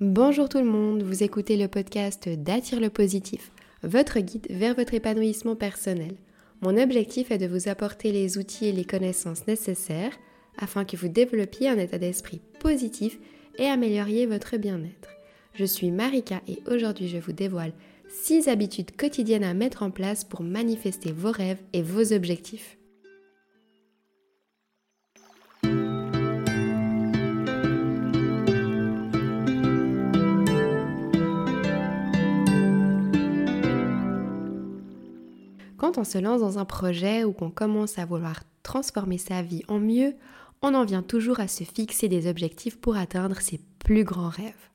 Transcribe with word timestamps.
Bonjour 0.00 0.48
tout 0.48 0.56
le 0.56 0.64
monde, 0.64 1.02
vous 1.02 1.24
écoutez 1.24 1.58
le 1.58 1.68
podcast 1.68 2.26
d'Attire 2.26 2.80
le 2.80 2.88
positif, 2.88 3.52
votre 3.82 4.18
guide 4.20 4.46
vers 4.48 4.74
votre 4.74 4.94
épanouissement 4.94 5.56
personnel. 5.56 6.14
Mon 6.62 6.78
objectif 6.78 7.30
est 7.30 7.36
de 7.36 7.46
vous 7.46 7.68
apporter 7.68 8.10
les 8.10 8.38
outils 8.38 8.64
et 8.64 8.72
les 8.72 8.86
connaissances 8.86 9.46
nécessaires 9.46 10.14
afin 10.56 10.86
que 10.86 10.96
vous 10.96 11.08
développiez 11.08 11.68
un 11.68 11.76
état 11.76 11.98
d'esprit 11.98 12.40
positif 12.60 13.18
et 13.58 13.66
amélioriez 13.66 14.24
votre 14.24 14.56
bien-être. 14.56 15.10
Je 15.52 15.66
suis 15.66 15.90
Marika 15.90 16.40
et 16.48 16.62
aujourd'hui 16.66 17.08
je 17.08 17.18
vous 17.18 17.32
dévoile 17.32 17.74
6 18.08 18.48
habitudes 18.48 18.96
quotidiennes 18.96 19.44
à 19.44 19.52
mettre 19.52 19.82
en 19.82 19.90
place 19.90 20.24
pour 20.24 20.42
manifester 20.42 21.12
vos 21.12 21.30
rêves 21.30 21.60
et 21.74 21.82
vos 21.82 22.14
objectifs. 22.14 22.78
Quand 35.90 36.02
on 36.02 36.04
se 36.04 36.18
lance 36.18 36.40
dans 36.40 36.60
un 36.60 36.64
projet 36.64 37.24
ou 37.24 37.32
qu'on 37.32 37.50
commence 37.50 37.98
à 37.98 38.04
vouloir 38.04 38.44
transformer 38.62 39.18
sa 39.18 39.42
vie 39.42 39.64
en 39.66 39.80
mieux, 39.80 40.14
on 40.62 40.72
en 40.74 40.84
vient 40.84 41.02
toujours 41.02 41.40
à 41.40 41.48
se 41.48 41.64
fixer 41.64 42.06
des 42.06 42.30
objectifs 42.30 42.78
pour 42.78 42.96
atteindre 42.96 43.40
ses 43.40 43.58
plus 43.80 44.04
grands 44.04 44.28
rêves. 44.28 44.70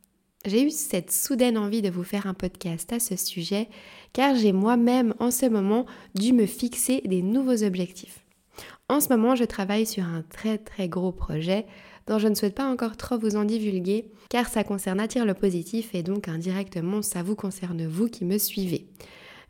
J'ai 0.45 0.63
eu 0.63 0.71
cette 0.71 1.13
soudaine 1.13 1.57
envie 1.57 1.81
de 1.81 1.89
vous 1.89 2.03
faire 2.03 2.27
un 2.27 2.33
podcast 2.33 2.91
à 2.91 2.99
ce 2.99 3.15
sujet 3.15 3.69
car 4.11 4.35
j'ai 4.35 4.51
moi-même 4.51 5.13
en 5.19 5.31
ce 5.31 5.45
moment 5.45 5.85
dû 6.15 6.33
me 6.33 6.45
fixer 6.45 6.99
des 7.05 7.21
nouveaux 7.21 7.63
objectifs. 7.63 8.25
En 8.89 8.99
ce 8.99 9.07
moment, 9.07 9.35
je 9.35 9.45
travaille 9.45 9.85
sur 9.85 10.03
un 10.03 10.21
très 10.21 10.57
très 10.57 10.89
gros 10.89 11.13
projet 11.13 11.65
dont 12.07 12.19
je 12.19 12.27
ne 12.27 12.35
souhaite 12.35 12.55
pas 12.55 12.69
encore 12.69 12.97
trop 12.97 13.17
vous 13.17 13.37
en 13.37 13.45
divulguer 13.45 14.11
car 14.27 14.49
ça 14.49 14.65
concerne 14.65 14.99
Attire 14.99 15.25
le 15.25 15.33
positif 15.33 15.95
et 15.95 16.03
donc 16.03 16.27
indirectement 16.27 17.01
ça 17.01 17.23
vous 17.23 17.35
concerne 17.35 17.87
vous 17.87 18.09
qui 18.09 18.25
me 18.25 18.37
suivez 18.37 18.89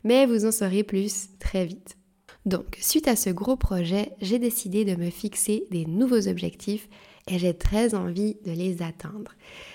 mais 0.04 0.26
vous 0.26 0.46
en 0.46 0.52
saurez 0.52 0.82
plus 0.82 1.28
très 1.38 1.66
vite. 1.66 1.96
Donc, 2.44 2.76
suite 2.80 3.08
à 3.08 3.16
ce 3.16 3.30
gros 3.30 3.56
projet, 3.56 4.12
j'ai 4.20 4.38
décidé 4.38 4.84
de 4.84 4.94
me 4.94 5.10
fixer 5.10 5.64
des 5.70 5.84
nouveaux 5.84 6.28
objectifs 6.28 6.88
et 7.28 7.38
j'ai 7.38 7.54
très 7.54 7.94
envie 7.94 8.36
de 8.44 8.52
les 8.52 8.82
atteindre. 8.82 9.32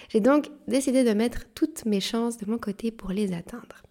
J'ai 0.09 0.22
donc 0.22 0.49
décidé 0.67 1.03
de 1.03 1.11
mettre 1.11 1.45
toutes 1.53 1.86
mes 1.86 1.99
chances 1.99 2.38
de 2.38 2.49
mon 2.49 2.58
côté 2.58 2.92
pour 2.92 3.11
les 3.11 3.33
atteindre. 3.33 3.83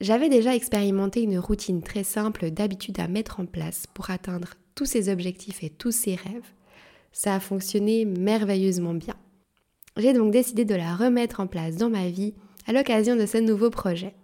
J'avais 0.00 0.28
déjà 0.28 0.56
expérimenté 0.56 1.22
une 1.22 1.38
routine 1.38 1.80
très 1.80 2.02
simple 2.02 2.50
d'habitude 2.50 2.98
à 2.98 3.06
mettre 3.06 3.38
en 3.38 3.46
place 3.46 3.86
pour 3.94 4.10
atteindre 4.10 4.54
tous 4.74 4.84
ces 4.84 5.08
objectifs 5.08 5.62
et 5.62 5.70
tous 5.70 5.92
ces 5.92 6.16
rêves. 6.16 6.50
Ça 7.12 7.36
a 7.36 7.40
fonctionné 7.40 8.04
merveilleusement 8.04 8.94
bien. 8.94 9.14
J'ai 9.96 10.12
donc 10.12 10.32
décidé 10.32 10.64
de 10.64 10.74
la 10.74 10.96
remettre 10.96 11.38
en 11.38 11.46
place 11.46 11.76
dans 11.76 11.90
ma 11.90 12.08
vie 12.08 12.34
à 12.66 12.72
l'occasion 12.72 13.14
de 13.14 13.26
ce 13.26 13.38
nouveau 13.38 13.70
projet. 13.70 14.14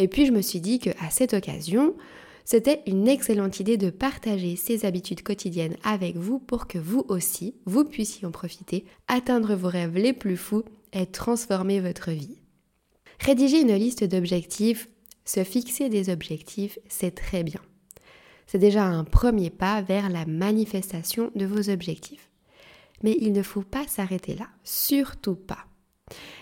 Et 0.00 0.08
puis 0.08 0.24
je 0.24 0.32
me 0.32 0.40
suis 0.40 0.62
dit 0.62 0.78
qu'à 0.78 1.10
cette 1.10 1.34
occasion, 1.34 1.94
c'était 2.46 2.82
une 2.86 3.06
excellente 3.06 3.60
idée 3.60 3.76
de 3.76 3.90
partager 3.90 4.56
ces 4.56 4.86
habitudes 4.86 5.22
quotidiennes 5.22 5.76
avec 5.84 6.16
vous 6.16 6.38
pour 6.38 6.66
que 6.66 6.78
vous 6.78 7.04
aussi, 7.08 7.54
vous 7.66 7.84
puissiez 7.84 8.26
en 8.26 8.30
profiter, 8.30 8.86
atteindre 9.08 9.54
vos 9.54 9.68
rêves 9.68 9.98
les 9.98 10.14
plus 10.14 10.38
fous 10.38 10.64
et 10.94 11.04
transformer 11.04 11.80
votre 11.80 12.12
vie. 12.12 12.38
Rédiger 13.18 13.60
une 13.60 13.74
liste 13.74 14.02
d'objectifs, 14.02 14.88
se 15.26 15.44
fixer 15.44 15.90
des 15.90 16.08
objectifs, 16.08 16.78
c'est 16.88 17.14
très 17.14 17.42
bien. 17.42 17.60
C'est 18.46 18.58
déjà 18.58 18.86
un 18.86 19.04
premier 19.04 19.50
pas 19.50 19.82
vers 19.82 20.08
la 20.08 20.24
manifestation 20.24 21.30
de 21.34 21.44
vos 21.44 21.68
objectifs. 21.68 22.30
Mais 23.02 23.18
il 23.20 23.34
ne 23.34 23.42
faut 23.42 23.60
pas 23.60 23.86
s'arrêter 23.86 24.34
là, 24.34 24.48
surtout 24.64 25.36
pas. 25.36 25.66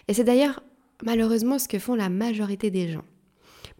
Et 0.06 0.14
c'est 0.14 0.22
d'ailleurs 0.22 0.62
malheureusement 1.02 1.58
ce 1.58 1.66
que 1.66 1.80
font 1.80 1.96
la 1.96 2.08
majorité 2.08 2.70
des 2.70 2.92
gens. 2.92 3.04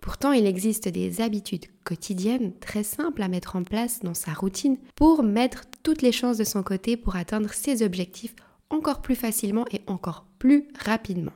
Pourtant, 0.00 0.32
il 0.32 0.46
existe 0.46 0.88
des 0.88 1.20
habitudes 1.20 1.66
quotidiennes 1.84 2.52
très 2.60 2.82
simples 2.82 3.22
à 3.22 3.28
mettre 3.28 3.56
en 3.56 3.64
place 3.64 4.00
dans 4.00 4.14
sa 4.14 4.32
routine 4.32 4.78
pour 4.94 5.22
mettre 5.22 5.64
toutes 5.82 6.02
les 6.02 6.12
chances 6.12 6.38
de 6.38 6.44
son 6.44 6.62
côté 6.62 6.96
pour 6.96 7.16
atteindre 7.16 7.52
ses 7.52 7.82
objectifs 7.82 8.34
encore 8.70 9.00
plus 9.00 9.16
facilement 9.16 9.64
et 9.72 9.80
encore 9.86 10.26
plus 10.38 10.68
rapidement. 10.78 11.32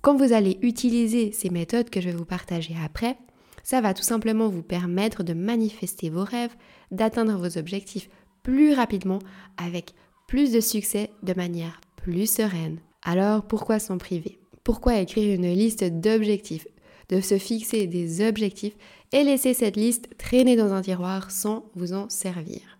Quand 0.00 0.16
vous 0.16 0.32
allez 0.32 0.58
utiliser 0.62 1.32
ces 1.32 1.50
méthodes 1.50 1.90
que 1.90 2.00
je 2.00 2.08
vais 2.08 2.16
vous 2.16 2.24
partager 2.24 2.74
après, 2.82 3.18
ça 3.62 3.80
va 3.80 3.92
tout 3.92 4.02
simplement 4.02 4.48
vous 4.48 4.62
permettre 4.62 5.22
de 5.22 5.34
manifester 5.34 6.08
vos 6.08 6.24
rêves, 6.24 6.54
d'atteindre 6.90 7.36
vos 7.36 7.58
objectifs 7.58 8.08
plus 8.42 8.72
rapidement 8.72 9.18
avec 9.58 9.94
plus 10.26 10.52
de 10.52 10.60
succès 10.60 11.10
de 11.22 11.34
manière 11.34 11.80
plus 11.96 12.30
sereine. 12.30 12.80
Alors 13.02 13.46
pourquoi 13.46 13.78
s'en 13.78 13.98
priver? 13.98 14.38
Pourquoi 14.64 14.98
écrire 14.98 15.34
une 15.34 15.52
liste 15.52 15.84
d'objectifs 15.84 16.66
de 17.10 17.20
se 17.20 17.38
fixer 17.38 17.86
des 17.86 18.26
objectifs 18.26 18.76
et 19.12 19.24
laisser 19.24 19.52
cette 19.52 19.76
liste 19.76 20.08
traîner 20.16 20.56
dans 20.56 20.72
un 20.72 20.80
tiroir 20.80 21.30
sans 21.30 21.66
vous 21.74 21.92
en 21.92 22.08
servir. 22.08 22.78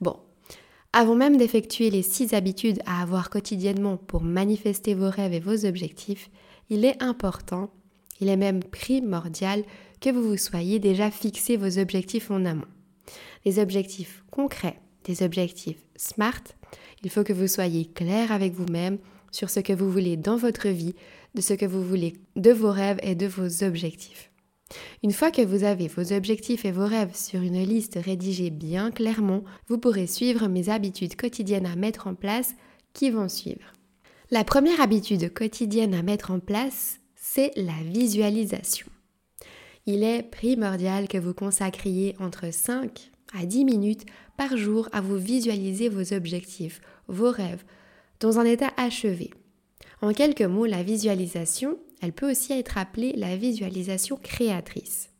Bon, 0.00 0.16
avant 0.92 1.14
même 1.14 1.36
d'effectuer 1.36 1.90
les 1.90 2.02
six 2.02 2.34
habitudes 2.34 2.80
à 2.86 3.02
avoir 3.02 3.30
quotidiennement 3.30 3.96
pour 3.96 4.22
manifester 4.22 4.94
vos 4.94 5.10
rêves 5.10 5.32
et 5.32 5.40
vos 5.40 5.64
objectifs, 5.64 6.30
il 6.70 6.84
est 6.84 7.02
important, 7.02 7.70
il 8.20 8.28
est 8.28 8.36
même 8.36 8.62
primordial 8.62 9.64
que 10.00 10.10
vous 10.10 10.22
vous 10.22 10.36
soyez 10.36 10.78
déjà 10.78 11.10
fixé 11.10 11.56
vos 11.56 11.78
objectifs 11.78 12.30
en 12.30 12.44
amont. 12.44 12.68
Des 13.44 13.58
objectifs 13.58 14.24
concrets, 14.30 14.80
des 15.04 15.22
objectifs 15.22 15.82
SMART, 15.96 16.42
il 17.02 17.10
faut 17.10 17.24
que 17.24 17.32
vous 17.32 17.48
soyez 17.48 17.86
clair 17.86 18.30
avec 18.30 18.52
vous-même 18.52 18.98
sur 19.30 19.50
ce 19.50 19.60
que 19.60 19.72
vous 19.72 19.90
voulez 19.90 20.16
dans 20.16 20.36
votre 20.36 20.68
vie, 20.68 20.94
de 21.38 21.42
ce 21.42 21.54
que 21.54 21.66
vous 21.66 21.84
voulez, 21.84 22.14
de 22.34 22.50
vos 22.50 22.72
rêves 22.72 22.98
et 23.00 23.14
de 23.14 23.28
vos 23.28 23.62
objectifs. 23.62 24.32
Une 25.04 25.12
fois 25.12 25.30
que 25.30 25.40
vous 25.40 25.62
avez 25.62 25.86
vos 25.86 26.12
objectifs 26.12 26.64
et 26.64 26.72
vos 26.72 26.84
rêves 26.84 27.14
sur 27.14 27.40
une 27.40 27.62
liste 27.62 27.96
rédigée 28.04 28.50
bien 28.50 28.90
clairement, 28.90 29.44
vous 29.68 29.78
pourrez 29.78 30.08
suivre 30.08 30.48
mes 30.48 30.68
habitudes 30.68 31.14
quotidiennes 31.14 31.66
à 31.66 31.76
mettre 31.76 32.08
en 32.08 32.16
place 32.16 32.56
qui 32.92 33.10
vont 33.10 33.28
suivre. 33.28 33.72
La 34.32 34.42
première 34.42 34.80
habitude 34.80 35.32
quotidienne 35.32 35.94
à 35.94 36.02
mettre 36.02 36.32
en 36.32 36.40
place, 36.40 36.98
c'est 37.14 37.52
la 37.54 37.80
visualisation. 37.84 38.88
Il 39.86 40.02
est 40.02 40.24
primordial 40.24 41.06
que 41.06 41.18
vous 41.18 41.34
consacriez 41.34 42.16
entre 42.18 42.52
5 42.52 43.12
à 43.40 43.46
10 43.46 43.64
minutes 43.64 44.06
par 44.36 44.56
jour 44.56 44.88
à 44.90 45.00
vous 45.00 45.18
visualiser 45.18 45.88
vos 45.88 46.12
objectifs, 46.12 46.80
vos 47.06 47.30
rêves, 47.30 47.62
dans 48.18 48.40
un 48.40 48.44
état 48.44 48.72
achevé. 48.76 49.30
En 50.00 50.12
quelques 50.12 50.42
mots, 50.42 50.66
la 50.66 50.82
visualisation, 50.82 51.78
elle 52.00 52.12
peut 52.12 52.30
aussi 52.30 52.52
être 52.52 52.78
appelée 52.78 53.12
la 53.16 53.36
visualisation 53.36 54.16
créatrice. 54.22 55.10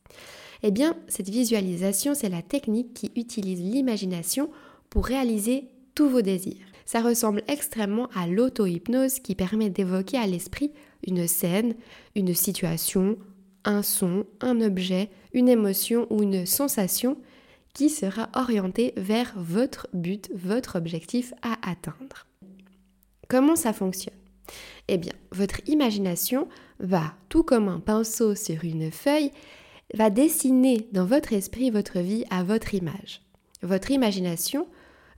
Eh 0.63 0.71
bien, 0.71 0.97
cette 1.09 1.29
visualisation, 1.29 2.15
c'est 2.15 2.29
la 2.29 2.43
technique 2.43 2.95
qui 2.95 3.11
utilise 3.17 3.61
l'imagination 3.61 4.51
pour 4.91 5.07
réaliser 5.07 5.65
tous 5.95 6.09
vos 6.09 6.23
désirs. 6.23 6.67
Ça 6.87 7.03
ressemble 7.03 7.43
extrêmement 7.49 8.09
à 8.15 8.27
l'auto-hypnose 8.27 9.21
qui 9.21 9.35
permet 9.35 9.69
d'évoquer 9.69 10.17
à 10.17 10.27
l'esprit 10.27 10.73
une 11.07 11.27
scène, 11.27 11.75
une 12.15 12.35
situation, 12.35 13.19
un 13.65 13.83
son, 13.83 14.25
un 14.41 14.61
objet, 14.61 15.11
une 15.33 15.49
émotion 15.49 16.07
ou 16.11 16.23
une 16.23 16.47
sensation 16.47 17.19
qui 17.75 17.91
sera 17.91 18.31
orientée 18.35 18.95
vers 18.97 19.35
votre 19.37 19.89
but, 19.93 20.31
votre 20.35 20.77
objectif 20.77 21.35
à 21.43 21.59
atteindre. 21.69 22.27
Comment 23.29 23.57
ça 23.57 23.73
fonctionne? 23.73 24.18
Eh 24.89 24.99
bien, 24.99 25.13
votre 25.33 25.61
imagination 25.67 26.49
va, 26.81 27.15
tout 27.29 27.43
comme 27.43 27.69
un 27.69 27.81
pinceau 27.81 28.35
sur 28.35 28.65
une 28.65 28.91
feuille, 28.91 29.33
va 29.95 30.11
dessiner 30.11 30.89
dans 30.93 31.07
votre 31.07 31.33
esprit 31.33 31.71
votre 31.71 31.99
vie 32.01 32.25
à 32.31 32.43
votre 32.43 32.75
image. 32.75 33.23
Votre 33.63 33.91
imagination 33.91 34.67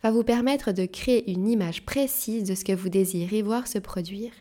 va 0.02 0.10
vous 0.10 0.24
permettre 0.24 0.72
de 0.72 0.86
créer 0.86 1.30
une 1.30 1.48
image 1.48 1.84
précise 1.84 2.44
de 2.44 2.54
ce 2.54 2.64
que 2.64 2.72
vous 2.72 2.88
désirez 2.88 3.42
voir 3.42 3.66
se 3.66 3.78
produire. 3.78 4.32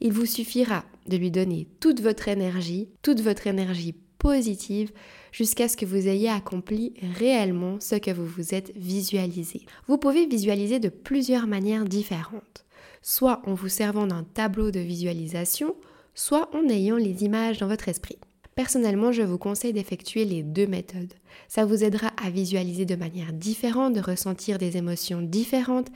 Il 0.00 0.12
vous 0.12 0.26
suffira 0.26 0.84
de 1.06 1.16
lui 1.16 1.30
donner 1.30 1.66
toute 1.80 2.00
votre 2.00 2.28
énergie, 2.28 2.88
toute 3.02 3.20
votre 3.20 3.46
énergie 3.46 3.94
positive, 4.18 4.92
jusqu'à 5.32 5.68
ce 5.68 5.76
que 5.76 5.86
vous 5.86 6.08
ayez 6.08 6.28
accompli 6.28 6.94
réellement 7.18 7.78
ce 7.80 7.96
que 7.96 8.10
vous 8.10 8.26
vous 8.26 8.54
êtes 8.54 8.72
visualisé. 8.76 9.66
Vous 9.86 9.98
pouvez 9.98 10.26
visualiser 10.26 10.80
de 10.80 10.88
plusieurs 10.88 11.46
manières 11.46 11.84
différentes 11.84 12.65
soit 13.02 13.42
en 13.46 13.54
vous 13.54 13.68
servant 13.68 14.06
d'un 14.06 14.24
tableau 14.24 14.70
de 14.70 14.80
visualisation, 14.80 15.74
soit 16.14 16.48
en 16.54 16.68
ayant 16.68 16.96
les 16.96 17.24
images 17.24 17.58
dans 17.58 17.68
votre 17.68 17.88
esprit. 17.88 18.18
Personnellement, 18.56 19.12
je 19.12 19.22
vous 19.22 19.36
conseille 19.36 19.74
d'effectuer 19.74 20.24
les 20.24 20.42
deux 20.42 20.66
méthodes. 20.66 21.12
Ça 21.46 21.66
vous 21.66 21.84
aidera 21.84 22.08
à 22.24 22.30
visualiser 22.30 22.86
de 22.86 22.96
manière 22.96 23.34
différente, 23.34 23.92
de 23.92 24.00
ressentir 24.00 24.56
des 24.56 24.78
émotions 24.78 25.20
différentes. 25.20 25.88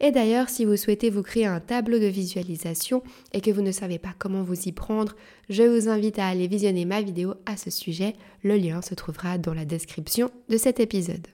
Et 0.00 0.10
d'ailleurs, 0.10 0.48
si 0.48 0.64
vous 0.64 0.78
souhaitez 0.78 1.10
vous 1.10 1.22
créer 1.22 1.44
un 1.44 1.60
tableau 1.60 1.98
de 1.98 2.06
visualisation 2.06 3.02
et 3.34 3.42
que 3.42 3.50
vous 3.50 3.60
ne 3.60 3.72
savez 3.72 3.98
pas 3.98 4.14
comment 4.18 4.42
vous 4.42 4.68
y 4.68 4.72
prendre, 4.72 5.16
je 5.50 5.64
vous 5.64 5.90
invite 5.90 6.18
à 6.18 6.28
aller 6.28 6.46
visionner 6.46 6.86
ma 6.86 7.02
vidéo 7.02 7.34
à 7.44 7.58
ce 7.58 7.70
sujet. 7.70 8.14
Le 8.42 8.56
lien 8.56 8.80
se 8.80 8.94
trouvera 8.94 9.36
dans 9.36 9.52
la 9.52 9.66
description 9.66 10.30
de 10.48 10.56
cet 10.56 10.80
épisode. 10.80 11.26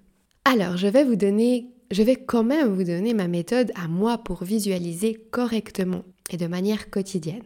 Alors, 0.44 0.76
je 0.76 0.88
vais 0.88 1.04
vous 1.04 1.16
donner 1.16 1.68
je 1.94 2.02
vais 2.02 2.16
quand 2.16 2.42
même 2.42 2.74
vous 2.74 2.82
donner 2.82 3.14
ma 3.14 3.28
méthode 3.28 3.70
à 3.76 3.86
moi 3.86 4.18
pour 4.18 4.42
visualiser 4.42 5.14
correctement 5.30 6.02
et 6.28 6.36
de 6.36 6.48
manière 6.48 6.90
quotidienne. 6.90 7.44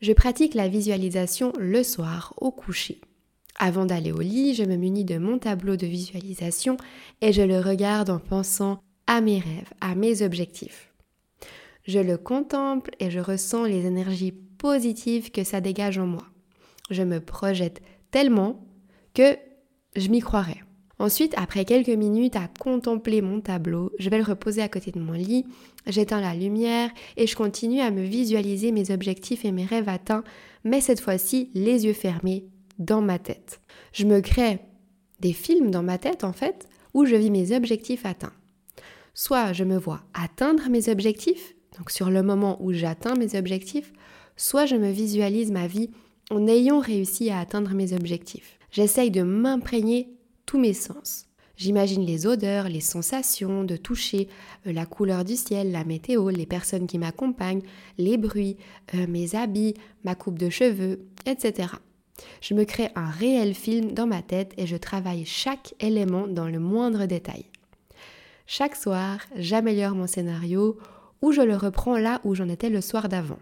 Je 0.00 0.14
pratique 0.14 0.54
la 0.54 0.66
visualisation 0.66 1.52
le 1.58 1.82
soir 1.82 2.32
au 2.38 2.52
coucher. 2.52 3.02
Avant 3.58 3.84
d'aller 3.84 4.12
au 4.12 4.20
lit, 4.20 4.54
je 4.54 4.64
me 4.64 4.76
munis 4.76 5.04
de 5.04 5.18
mon 5.18 5.38
tableau 5.38 5.76
de 5.76 5.86
visualisation 5.86 6.78
et 7.20 7.34
je 7.34 7.42
le 7.42 7.60
regarde 7.60 8.08
en 8.08 8.18
pensant 8.18 8.80
à 9.06 9.20
mes 9.20 9.40
rêves, 9.40 9.74
à 9.82 9.94
mes 9.94 10.22
objectifs. 10.22 10.90
Je 11.86 11.98
le 11.98 12.16
contemple 12.16 12.92
et 12.98 13.10
je 13.10 13.20
ressens 13.20 13.64
les 13.64 13.84
énergies 13.84 14.32
positives 14.32 15.30
que 15.30 15.44
ça 15.44 15.60
dégage 15.60 15.98
en 15.98 16.06
moi. 16.06 16.24
Je 16.90 17.02
me 17.02 17.20
projette 17.20 17.82
tellement 18.10 18.64
que 19.12 19.36
je 19.96 20.08
m'y 20.08 20.20
croirais. 20.20 20.62
Ensuite, 21.00 21.32
après 21.38 21.64
quelques 21.64 21.88
minutes 21.88 22.36
à 22.36 22.46
contempler 22.60 23.22
mon 23.22 23.40
tableau, 23.40 23.90
je 23.98 24.10
vais 24.10 24.18
le 24.18 24.22
reposer 24.22 24.60
à 24.60 24.68
côté 24.68 24.90
de 24.90 25.00
mon 25.00 25.14
lit, 25.14 25.46
j'éteins 25.86 26.20
la 26.20 26.34
lumière 26.34 26.90
et 27.16 27.26
je 27.26 27.34
continue 27.34 27.80
à 27.80 27.90
me 27.90 28.02
visualiser 28.02 28.70
mes 28.70 28.90
objectifs 28.90 29.46
et 29.46 29.50
mes 29.50 29.64
rêves 29.64 29.88
atteints, 29.88 30.24
mais 30.62 30.82
cette 30.82 31.00
fois-ci 31.00 31.50
les 31.54 31.86
yeux 31.86 31.94
fermés 31.94 32.44
dans 32.78 33.00
ma 33.00 33.18
tête. 33.18 33.62
Je 33.94 34.04
me 34.04 34.20
crée 34.20 34.58
des 35.20 35.32
films 35.32 35.70
dans 35.70 35.82
ma 35.82 35.96
tête 35.96 36.22
en 36.22 36.34
fait 36.34 36.68
où 36.92 37.06
je 37.06 37.16
vis 37.16 37.30
mes 37.30 37.56
objectifs 37.56 38.04
atteints. 38.04 38.34
Soit 39.14 39.54
je 39.54 39.64
me 39.64 39.78
vois 39.78 40.02
atteindre 40.12 40.68
mes 40.68 40.90
objectifs, 40.90 41.54
donc 41.78 41.90
sur 41.90 42.10
le 42.10 42.22
moment 42.22 42.62
où 42.62 42.74
j'atteins 42.74 43.14
mes 43.14 43.38
objectifs, 43.38 43.90
soit 44.36 44.66
je 44.66 44.76
me 44.76 44.90
visualise 44.90 45.50
ma 45.50 45.66
vie 45.66 45.88
en 46.30 46.46
ayant 46.46 46.78
réussi 46.78 47.30
à 47.30 47.38
atteindre 47.38 47.72
mes 47.72 47.94
objectifs. 47.94 48.58
J'essaye 48.70 49.10
de 49.10 49.22
m'imprégner 49.22 50.10
tous 50.46 50.58
mes 50.58 50.74
sens. 50.74 51.26
J'imagine 51.60 52.06
les 52.06 52.26
odeurs, 52.26 52.70
les 52.70 52.80
sensations, 52.80 53.64
de 53.64 53.76
toucher, 53.76 54.28
euh, 54.66 54.72
la 54.72 54.86
couleur 54.86 55.24
du 55.24 55.36
ciel, 55.36 55.72
la 55.72 55.84
météo, 55.84 56.30
les 56.30 56.46
personnes 56.46 56.86
qui 56.86 56.98
m'accompagnent, 56.98 57.60
les 57.98 58.16
bruits, 58.16 58.56
euh, 58.94 59.06
mes 59.06 59.34
habits, 59.34 59.74
ma 60.02 60.14
coupe 60.14 60.38
de 60.38 60.48
cheveux, 60.48 61.06
etc. 61.26 61.68
Je 62.40 62.54
me 62.54 62.64
crée 62.64 62.88
un 62.94 63.10
réel 63.10 63.54
film 63.54 63.92
dans 63.92 64.06
ma 64.06 64.22
tête 64.22 64.54
et 64.56 64.66
je 64.66 64.76
travaille 64.76 65.26
chaque 65.26 65.74
élément 65.80 66.26
dans 66.26 66.48
le 66.48 66.58
moindre 66.58 67.04
détail. 67.04 67.44
Chaque 68.46 68.74
soir, 68.74 69.20
j'améliore 69.36 69.94
mon 69.94 70.06
scénario 70.06 70.78
ou 71.20 71.32
je 71.32 71.42
le 71.42 71.56
reprends 71.56 71.98
là 71.98 72.20
où 72.24 72.34
j'en 72.34 72.48
étais 72.48 72.70
le 72.70 72.80
soir 72.80 73.08
d'avant. 73.08 73.38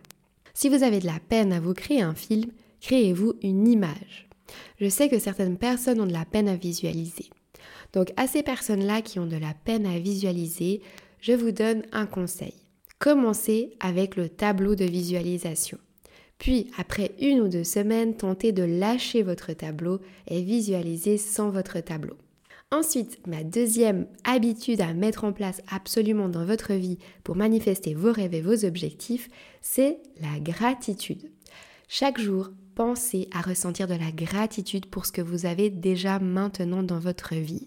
Si 0.55 0.69
vous 0.69 0.83
avez 0.83 0.99
de 0.99 1.07
la 1.07 1.21
peine 1.21 1.53
à 1.53 1.61
vous 1.61 1.73
créer 1.73 2.03
un 2.03 2.15
film, 2.15 2.51
créez-vous 2.81 3.35
une 3.43 3.69
image. 3.69 4.28
Je 4.81 4.89
sais 4.89 5.09
que 5.09 5.19
certaines 5.19 5.59
personnes 5.59 6.01
ont 6.01 6.07
de 6.07 6.13
la 6.13 6.25
peine 6.25 6.49
à 6.49 6.57
visualiser. 6.57 7.31
Donc 7.93 8.13
à 8.17 8.27
ces 8.27 8.43
personnes-là 8.43 9.03
qui 9.03 9.19
ont 9.19 9.27
de 9.27 9.37
la 9.37 9.55
peine 9.65 9.87
à 9.87 9.99
visualiser, 9.99 10.83
je 11.21 11.33
vous 11.33 11.53
donne 11.53 11.83
un 11.93 12.07
conseil. 12.07 12.55
Commencez 12.99 13.77
avec 13.81 14.17
le 14.17 14.29
tableau 14.29 14.75
de 14.75 14.85
visualisation. 14.85 15.79
Puis, 16.39 16.71
après 16.79 17.13
une 17.21 17.41
ou 17.41 17.49
deux 17.49 17.65
semaines, 17.65 18.17
tentez 18.17 18.53
de 18.53 18.63
lâcher 18.63 19.23
votre 19.23 19.53
tableau 19.53 20.01
et 20.29 20.43
visualiser 20.43 21.19
sans 21.19 21.51
votre 21.51 21.81
tableau. 21.81 22.17
Ensuite, 22.71 23.27
ma 23.27 23.43
deuxième 23.45 24.07
habitude 24.25 24.81
à 24.81 24.93
mettre 24.93 25.25
en 25.25 25.33
place 25.33 25.63
absolument 25.71 26.29
dans 26.29 26.45
votre 26.45 26.75
vie 26.75 26.99
pour 27.25 27.35
manifester 27.35 27.95
vos 27.95 28.13
rêves 28.13 28.35
et 28.35 28.43
vos 28.43 28.65
objectifs, 28.65 29.29
c'est 29.63 29.99
la 30.21 30.39
gratitude. 30.39 31.31
Chaque 31.89 32.21
jour, 32.21 32.51
pensez 32.79 33.29
à 33.33 33.41
ressentir 33.41 33.89
de 33.89 33.95
la 33.95 34.13
gratitude 34.13 34.87
pour 34.87 35.05
ce 35.05 35.11
que 35.11 35.21
vous 35.21 35.47
avez 35.47 35.69
déjà 35.69 36.21
maintenant 36.21 36.85
dans 36.85 37.01
votre 37.01 37.35
vie. 37.35 37.67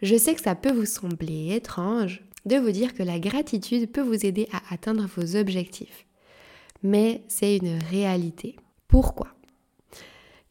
Je 0.00 0.16
sais 0.16 0.34
que 0.34 0.40
ça 0.40 0.54
peut 0.54 0.72
vous 0.72 0.86
sembler 0.86 1.54
étrange 1.54 2.24
de 2.46 2.56
vous 2.56 2.70
dire 2.70 2.94
que 2.94 3.02
la 3.02 3.18
gratitude 3.18 3.92
peut 3.92 4.00
vous 4.00 4.24
aider 4.24 4.48
à 4.50 4.62
atteindre 4.72 5.06
vos 5.14 5.36
objectifs. 5.36 6.06
Mais 6.82 7.22
c'est 7.28 7.58
une 7.58 7.78
réalité. 7.90 8.56
Pourquoi? 8.88 9.28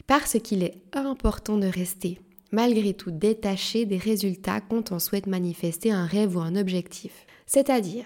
Parce 0.06 0.38
qu'il 0.38 0.62
est 0.62 0.80
important 0.92 1.58
de 1.58 1.66
rester, 1.66 2.20
malgré 2.52 2.94
tout, 2.94 3.10
détaché 3.10 3.88
des 3.88 3.98
résultats 3.98 4.62
quand 4.62 4.92
on 4.92 5.00
souhaite 5.00 5.26
manifester 5.26 5.92
un 5.92 6.06
rêve 6.06 6.38
ou 6.38 6.42
un 6.42 6.56
objectif. 6.56 7.26
C'est-à-dire 7.48 8.06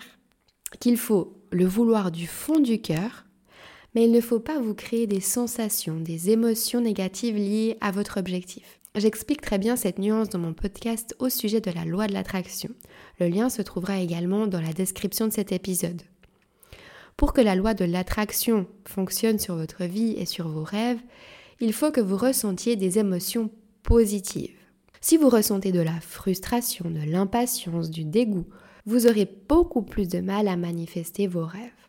qu'il 0.79 0.95
faut 0.95 1.43
le 1.51 1.65
vouloir 1.65 2.09
du 2.09 2.25
fond 2.25 2.59
du 2.59 2.79
cœur 2.79 3.26
mais 3.95 4.03
il 4.03 4.11
ne 4.11 4.21
faut 4.21 4.39
pas 4.39 4.59
vous 4.59 4.73
créer 4.73 5.07
des 5.07 5.21
sensations, 5.21 5.99
des 5.99 6.29
émotions 6.29 6.81
négatives 6.81 7.35
liées 7.35 7.77
à 7.81 7.91
votre 7.91 8.19
objectif. 8.19 8.79
J'explique 8.95 9.41
très 9.41 9.59
bien 9.59 9.75
cette 9.75 9.99
nuance 9.99 10.29
dans 10.29 10.39
mon 10.39 10.53
podcast 10.53 11.15
au 11.19 11.29
sujet 11.29 11.61
de 11.61 11.71
la 11.71 11.85
loi 11.85 12.07
de 12.07 12.13
l'attraction. 12.13 12.69
Le 13.19 13.27
lien 13.27 13.49
se 13.49 13.61
trouvera 13.61 13.99
également 13.99 14.47
dans 14.47 14.61
la 14.61 14.73
description 14.73 15.27
de 15.27 15.33
cet 15.33 15.51
épisode. 15.51 16.01
Pour 17.15 17.33
que 17.33 17.41
la 17.41 17.55
loi 17.55 17.73
de 17.73 17.85
l'attraction 17.85 18.67
fonctionne 18.85 19.39
sur 19.39 19.55
votre 19.55 19.85
vie 19.85 20.13
et 20.17 20.25
sur 20.25 20.47
vos 20.47 20.63
rêves, 20.63 20.99
il 21.59 21.73
faut 21.73 21.91
que 21.91 22.01
vous 22.01 22.17
ressentiez 22.17 22.75
des 22.75 22.99
émotions 22.99 23.49
positives. 23.83 24.57
Si 25.01 25.17
vous 25.17 25.29
ressentez 25.29 25.71
de 25.71 25.79
la 25.79 25.99
frustration, 25.99 26.89
de 26.89 27.09
l'impatience, 27.09 27.89
du 27.89 28.03
dégoût, 28.03 28.45
vous 28.85 29.07
aurez 29.07 29.29
beaucoup 29.47 29.81
plus 29.81 30.07
de 30.07 30.19
mal 30.19 30.47
à 30.47 30.57
manifester 30.57 31.27
vos 31.27 31.45
rêves. 31.45 31.86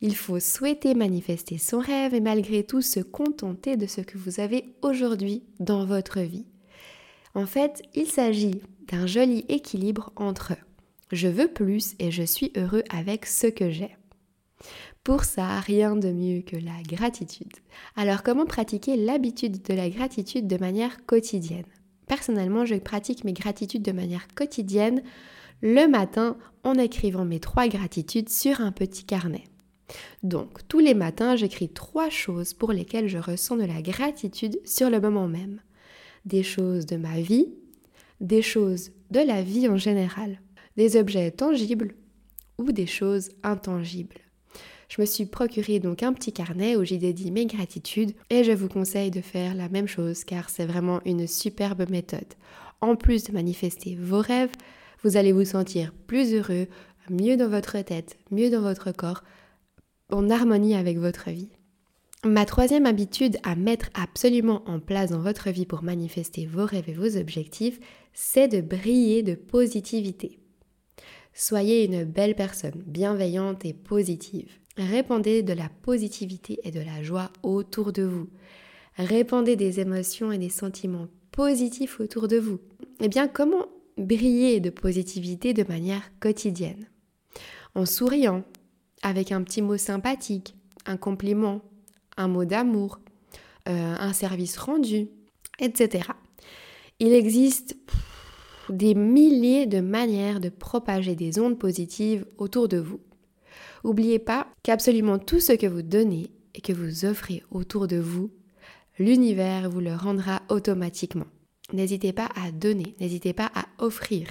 Il 0.00 0.14
faut 0.14 0.40
souhaiter 0.40 0.94
manifester 0.94 1.58
son 1.58 1.80
rêve 1.80 2.14
et 2.14 2.20
malgré 2.20 2.62
tout 2.62 2.82
se 2.82 3.00
contenter 3.00 3.76
de 3.76 3.86
ce 3.86 4.00
que 4.00 4.16
vous 4.16 4.40
avez 4.40 4.76
aujourd'hui 4.82 5.42
dans 5.58 5.84
votre 5.84 6.20
vie. 6.20 6.46
En 7.34 7.46
fait, 7.46 7.82
il 7.94 8.06
s'agit 8.06 8.60
d'un 8.86 9.06
joli 9.06 9.44
équilibre 9.48 10.12
entre 10.16 10.54
je 11.10 11.28
veux 11.28 11.48
plus 11.48 11.94
et 11.98 12.10
je 12.10 12.22
suis 12.22 12.52
heureux 12.56 12.82
avec 12.90 13.26
ce 13.26 13.46
que 13.46 13.70
j'ai. 13.70 13.96
Pour 15.04 15.24
ça, 15.24 15.58
rien 15.60 15.96
de 15.96 16.12
mieux 16.12 16.42
que 16.42 16.56
la 16.56 16.82
gratitude. 16.86 17.52
Alors 17.96 18.22
comment 18.22 18.44
pratiquer 18.44 18.96
l'habitude 18.96 19.62
de 19.62 19.72
la 19.72 19.88
gratitude 19.88 20.46
de 20.46 20.58
manière 20.58 21.06
quotidienne? 21.06 21.64
Personnellement, 22.06 22.66
je 22.66 22.74
pratique 22.74 23.24
mes 23.24 23.32
gratitudes 23.32 23.82
de 23.82 23.92
manière 23.92 24.28
quotidienne 24.34 25.02
le 25.62 25.86
matin 25.88 26.36
en 26.62 26.74
écrivant 26.74 27.24
mes 27.24 27.40
trois 27.40 27.68
gratitudes 27.68 28.28
sur 28.28 28.60
un 28.60 28.72
petit 28.72 29.04
carnet. 29.04 29.44
Donc, 30.22 30.66
tous 30.68 30.78
les 30.78 30.94
matins, 30.94 31.36
j'écris 31.36 31.68
trois 31.68 32.10
choses 32.10 32.54
pour 32.54 32.72
lesquelles 32.72 33.08
je 33.08 33.18
ressens 33.18 33.56
de 33.56 33.64
la 33.64 33.82
gratitude 33.82 34.60
sur 34.64 34.90
le 34.90 35.00
moment 35.00 35.28
même. 35.28 35.60
Des 36.24 36.42
choses 36.42 36.86
de 36.86 36.96
ma 36.96 37.20
vie, 37.20 37.48
des 38.20 38.42
choses 38.42 38.90
de 39.10 39.20
la 39.20 39.42
vie 39.42 39.68
en 39.68 39.76
général, 39.76 40.40
des 40.76 40.96
objets 40.96 41.30
tangibles 41.30 41.94
ou 42.58 42.72
des 42.72 42.86
choses 42.86 43.30
intangibles. 43.42 44.16
Je 44.88 45.00
me 45.02 45.06
suis 45.06 45.26
procuré 45.26 45.80
donc 45.80 46.02
un 46.02 46.14
petit 46.14 46.32
carnet 46.32 46.74
où 46.76 46.84
j'y 46.84 46.98
dédie 46.98 47.30
mes 47.30 47.46
gratitudes 47.46 48.14
et 48.30 48.42
je 48.42 48.52
vous 48.52 48.68
conseille 48.68 49.10
de 49.10 49.20
faire 49.20 49.54
la 49.54 49.68
même 49.68 49.86
chose 49.86 50.24
car 50.24 50.48
c'est 50.48 50.64
vraiment 50.64 51.00
une 51.04 51.26
superbe 51.26 51.90
méthode. 51.90 52.34
En 52.80 52.96
plus 52.96 53.24
de 53.24 53.32
manifester 53.32 53.96
vos 54.00 54.20
rêves, 54.20 54.52
vous 55.04 55.16
allez 55.16 55.32
vous 55.32 55.44
sentir 55.44 55.92
plus 56.06 56.32
heureux, 56.32 56.68
mieux 57.10 57.36
dans 57.36 57.48
votre 57.48 57.78
tête, 57.82 58.16
mieux 58.30 58.50
dans 58.50 58.62
votre 58.62 58.92
corps, 58.92 59.22
en 60.10 60.30
harmonie 60.30 60.74
avec 60.74 60.98
votre 60.98 61.30
vie. 61.30 61.50
Ma 62.24 62.44
troisième 62.44 62.86
habitude 62.86 63.38
à 63.44 63.54
mettre 63.54 63.90
absolument 63.94 64.62
en 64.66 64.80
place 64.80 65.10
dans 65.10 65.20
votre 65.20 65.50
vie 65.50 65.66
pour 65.66 65.84
manifester 65.84 66.46
vos 66.46 66.66
rêves 66.66 66.88
et 66.88 66.94
vos 66.94 67.16
objectifs, 67.16 67.78
c'est 68.12 68.48
de 68.48 68.60
briller 68.60 69.22
de 69.22 69.34
positivité. 69.34 70.40
Soyez 71.32 71.84
une 71.84 72.02
belle 72.02 72.34
personne, 72.34 72.82
bienveillante 72.86 73.64
et 73.64 73.72
positive. 73.72 74.50
Répandez 74.76 75.44
de 75.44 75.52
la 75.52 75.68
positivité 75.82 76.58
et 76.64 76.72
de 76.72 76.80
la 76.80 77.02
joie 77.02 77.30
autour 77.44 77.92
de 77.92 78.02
vous. 78.02 78.28
Répandez 78.96 79.54
des 79.54 79.78
émotions 79.78 80.32
et 80.32 80.38
des 80.38 80.48
sentiments 80.48 81.06
positifs 81.30 82.00
autour 82.00 82.26
de 82.26 82.38
vous. 82.38 82.58
Eh 83.00 83.08
bien, 83.08 83.28
comment 83.28 83.66
briller 83.96 84.58
de 84.58 84.70
positivité 84.70 85.54
de 85.54 85.62
manière 85.62 86.10
quotidienne? 86.18 86.88
En 87.76 87.86
souriant, 87.86 88.42
avec 89.02 89.32
un 89.32 89.42
petit 89.42 89.62
mot 89.62 89.76
sympathique, 89.76 90.54
un 90.86 90.96
compliment, 90.96 91.62
un 92.16 92.28
mot 92.28 92.44
d'amour, 92.44 93.00
euh, 93.68 93.94
un 93.98 94.12
service 94.12 94.56
rendu, 94.56 95.08
etc. 95.58 96.08
Il 96.98 97.12
existe 97.12 97.76
des 98.70 98.94
milliers 98.94 99.66
de 99.66 99.80
manières 99.80 100.40
de 100.40 100.48
propager 100.48 101.14
des 101.14 101.38
ondes 101.38 101.58
positives 101.58 102.26
autour 102.36 102.68
de 102.68 102.78
vous. 102.78 103.00
N'oubliez 103.84 104.18
pas 104.18 104.48
qu'absolument 104.62 105.18
tout 105.18 105.40
ce 105.40 105.52
que 105.52 105.66
vous 105.66 105.82
donnez 105.82 106.30
et 106.54 106.60
que 106.60 106.72
vous 106.72 107.04
offrez 107.04 107.44
autour 107.50 107.86
de 107.86 107.98
vous, 107.98 108.30
l'univers 108.98 109.70
vous 109.70 109.80
le 109.80 109.94
rendra 109.94 110.42
automatiquement. 110.48 111.26
N'hésitez 111.72 112.12
pas 112.12 112.28
à 112.34 112.50
donner, 112.50 112.96
n'hésitez 113.00 113.32
pas 113.32 113.50
à 113.54 113.66
offrir 113.78 114.28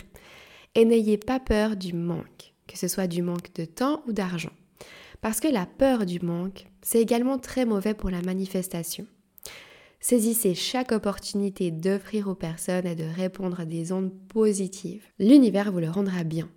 et 0.76 0.86
n'ayez 0.86 1.18
pas 1.18 1.40
peur 1.40 1.76
du 1.76 1.94
manque 1.94 2.54
que 2.68 2.78
ce 2.78 2.88
soit 2.88 3.08
du 3.08 3.22
manque 3.22 3.54
de 3.56 3.66
temps 3.66 4.04
ou 4.08 4.14
d'argent. 4.14 4.52
Parce 5.22 5.40
que 5.40 5.48
la 5.48 5.66
peur 5.66 6.06
du 6.06 6.20
manque, 6.20 6.68
c'est 6.82 7.02
également 7.02 7.40
très 7.40 7.66
mauvais 7.66 7.94
pour 7.94 8.10
la 8.10 8.22
manifestation. 8.22 9.08
Saisissez 10.00 10.54
chaque 10.54 10.92
opportunité 10.92 11.72
d'offrir 11.72 12.28
aux 12.28 12.36
personnes 12.36 12.86
et 12.86 12.96
de 12.96 13.04
répondre 13.04 13.60
à 13.60 13.66
des 13.66 13.92
ondes 13.92 14.14
positives. 14.30 15.06
L'univers 15.20 15.72
vous 15.72 15.80
le 15.80 15.90
rendra 15.90 16.24
bien. 16.24 16.50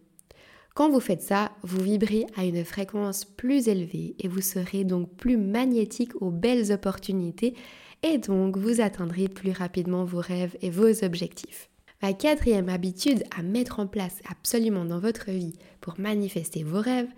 Quand 0.75 0.90
vous 0.90 1.00
faites 1.00 1.23
ça, 1.23 1.50
vous 1.62 1.83
vibrez 1.83 2.26
à 2.37 2.45
une 2.45 2.64
fréquence 2.64 3.25
plus 3.25 3.69
élevée 3.69 4.14
et 4.19 4.29
vous 4.29 4.40
serez 4.40 4.85
donc 4.85 5.14
plus 5.17 5.37
magnétique 5.37 6.21
aux 6.21 6.31
belles 6.31 6.71
opportunités 6.71 7.55
et 8.02 8.19
donc 8.19 8.57
vous 8.57 8.81
atteindrez 8.81 9.29
plus 9.29 9.52
rapidement 9.52 10.05
vos 10.05 10.21
rêves 10.21 10.57
et 10.62 10.71
vos 10.71 11.05
objectifs. 11.05 11.70
Ma 12.02 12.14
quatrième 12.14 12.69
habitude 12.69 13.25
à 13.37 13.42
mettre 13.42 13.78
en 13.78 13.87
place 13.87 14.21
absolument 14.30 14.85
dans 14.85 14.99
votre 14.99 15.30
vie 15.30 15.52
pour 15.80 16.00
manifester 16.00 16.62
vos 16.62 16.80
rêves, 16.80 17.11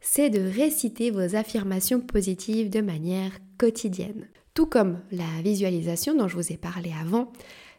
c'est 0.00 0.30
de 0.30 0.40
réciter 0.40 1.10
vos 1.10 1.36
affirmations 1.36 2.00
positives 2.00 2.70
de 2.70 2.80
manière 2.80 3.32
quotidienne. 3.58 4.28
Tout 4.54 4.66
comme 4.66 5.00
la 5.12 5.42
visualisation 5.44 6.14
dont 6.14 6.26
je 6.26 6.36
vous 6.36 6.52
ai 6.52 6.56
parlé 6.56 6.90
avant, 6.98 7.32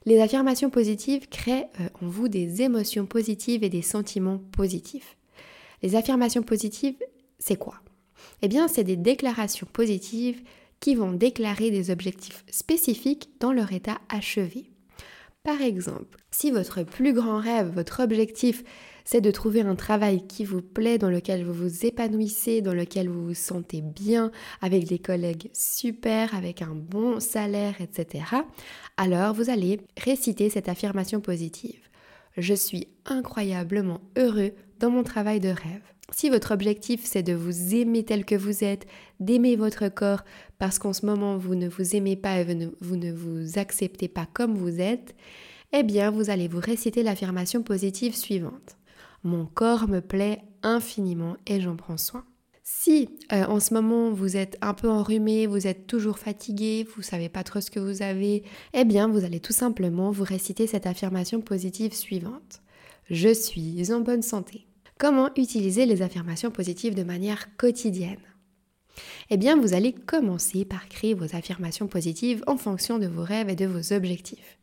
les 0.06 0.20
affirmations 0.20 0.70
positives 0.70 1.28
créent 1.30 1.70
euh, 1.80 1.90
en 2.02 2.08
vous 2.08 2.28
des 2.28 2.62
émotions 2.62 3.06
positives 3.06 3.64
et 3.64 3.70
des 3.70 3.82
sentiments 3.82 4.40
positifs. 4.52 5.18
Les 5.84 5.96
affirmations 5.96 6.44
positives, 6.44 6.98
c'est 7.40 7.58
quoi? 7.58 7.76
Eh 8.42 8.48
bien, 8.48 8.68
c'est 8.68 8.84
des 8.84 8.96
déclarations 8.96 9.68
positives 9.72 10.42
qui 10.80 10.96
vont 10.96 11.12
déclarer 11.12 11.70
des 11.70 11.92
objectifs 11.92 12.44
spécifiques 12.50 13.30
dans 13.40 13.52
leur 13.52 13.72
état 13.72 14.00
achevé. 14.10 14.71
Par 15.44 15.62
exemple, 15.62 16.18
si 16.30 16.52
votre 16.52 16.84
plus 16.84 17.14
grand 17.14 17.40
rêve, 17.40 17.72
votre 17.74 18.04
objectif, 18.04 18.64
c'est 19.06 19.22
de 19.22 19.32
trouver 19.32 19.62
un 19.62 19.76
travail 19.76 20.28
qui 20.28 20.46
vous 20.46 20.62
plaît, 20.62 21.00
dans 21.00 21.10
lequel 21.10 21.44
vous 21.44 21.54
vous 21.54 21.86
épanouissez, 21.86 22.62
dans 22.62 22.76
lequel 22.76 23.10
vous 23.10 23.26
vous 23.26 23.34
sentez 23.34 23.82
bien, 23.82 24.32
avec 24.62 24.86
des 24.86 25.00
collègues 25.00 25.50
super, 25.52 26.36
avec 26.36 26.62
un 26.62 26.76
bon 26.76 27.20
salaire, 27.20 27.82
etc., 27.82 28.24
alors 28.98 29.34
vous 29.34 29.50
allez 29.50 29.82
réciter 29.98 30.52
cette 30.52 30.70
affirmation 30.70 31.22
positive. 31.22 31.90
Je 32.38 32.54
suis 32.54 32.88
incroyablement 33.06 34.02
heureux 34.18 34.52
dans 34.80 34.92
mon 34.92 35.04
travail 35.04 35.40
de 35.40 35.50
rêve. 35.50 35.82
Si 36.12 36.30
votre 36.30 36.54
objectif 36.54 37.02
c'est 37.06 37.24
de 37.24 37.34
vous 37.34 37.74
aimer 37.74 38.04
tel 38.04 38.26
que 38.26 38.36
vous 38.36 38.64
êtes, 38.64 38.86
d'aimer 39.20 39.56
votre 39.56 39.88
corps 39.88 40.24
parce 40.60 40.78
qu'en 40.78 40.94
ce 40.94 41.06
moment 41.06 41.38
vous 41.38 41.56
ne 41.56 41.70
vous 41.70 41.96
aimez 41.96 42.16
pas 42.16 42.40
et 42.40 42.70
vous 42.82 42.96
ne 42.98 43.12
vous 43.12 43.58
acceptez 43.58 44.08
pas 44.08 44.28
comme 44.34 44.56
vous 44.56 44.80
êtes, 44.80 45.16
eh 45.74 45.84
bien 45.84 46.12
vous 46.12 46.30
allez 46.30 46.48
vous 46.48 46.60
réciter 46.60 47.02
l'affirmation 47.02 47.64
positive 47.64 48.16
suivante. 48.16 48.78
Mon 49.24 49.46
corps 49.46 49.88
me 49.88 50.02
plaît 50.02 50.44
infiniment 50.64 51.38
et 51.48 51.62
j'en 51.62 51.76
prends 51.76 51.98
soin. 51.98 52.26
Si 52.64 53.10
euh, 53.32 53.46
en 53.46 53.60
ce 53.60 53.74
moment 53.74 54.12
vous 54.12 54.38
êtes 54.38 54.58
un 54.62 54.74
peu 54.74 54.90
enrhumé, 54.90 55.48
vous 55.48 55.68
êtes 55.68 55.88
toujours 55.88 56.20
fatigué, 56.20 56.88
vous 56.96 57.02
savez 57.02 57.30
pas 57.30 57.44
trop 57.44 57.62
ce 57.62 57.72
que 57.72 57.80
vous 57.80 58.02
avez, 58.02 58.44
eh 58.74 58.86
bien 58.86 59.08
vous 59.08 59.24
allez 59.24 59.40
tout 59.40 59.54
simplement 59.54 60.12
vous 60.12 60.24
réciter 60.24 60.68
cette 60.68 60.86
affirmation 60.86 61.42
positive 61.42 61.94
suivante. 61.94 62.62
Je 63.10 63.34
suis 63.34 63.92
en 63.92 64.02
bonne 64.02 64.22
santé. 64.22 64.68
Comment 65.02 65.32
utiliser 65.36 65.88
les 65.88 66.04
affirmations 66.04 66.52
positives 66.52 66.94
de 66.94 67.02
manière 67.02 67.58
quotidienne 67.58 68.20
Eh 69.32 69.38
bien, 69.38 69.60
vous 69.60 69.74
allez 69.74 69.94
commencer 69.94 70.64
par 70.64 70.88
créer 70.90 71.16
vos 71.16 71.36
affirmations 71.36 71.88
positives 71.88 72.44
en 72.46 72.56
fonction 72.56 73.00
de 73.00 73.08
vos 73.08 73.24
rêves 73.24 73.50
et 73.50 73.56
de 73.56 73.66
vos 73.66 73.94
objectifs. 73.94 74.60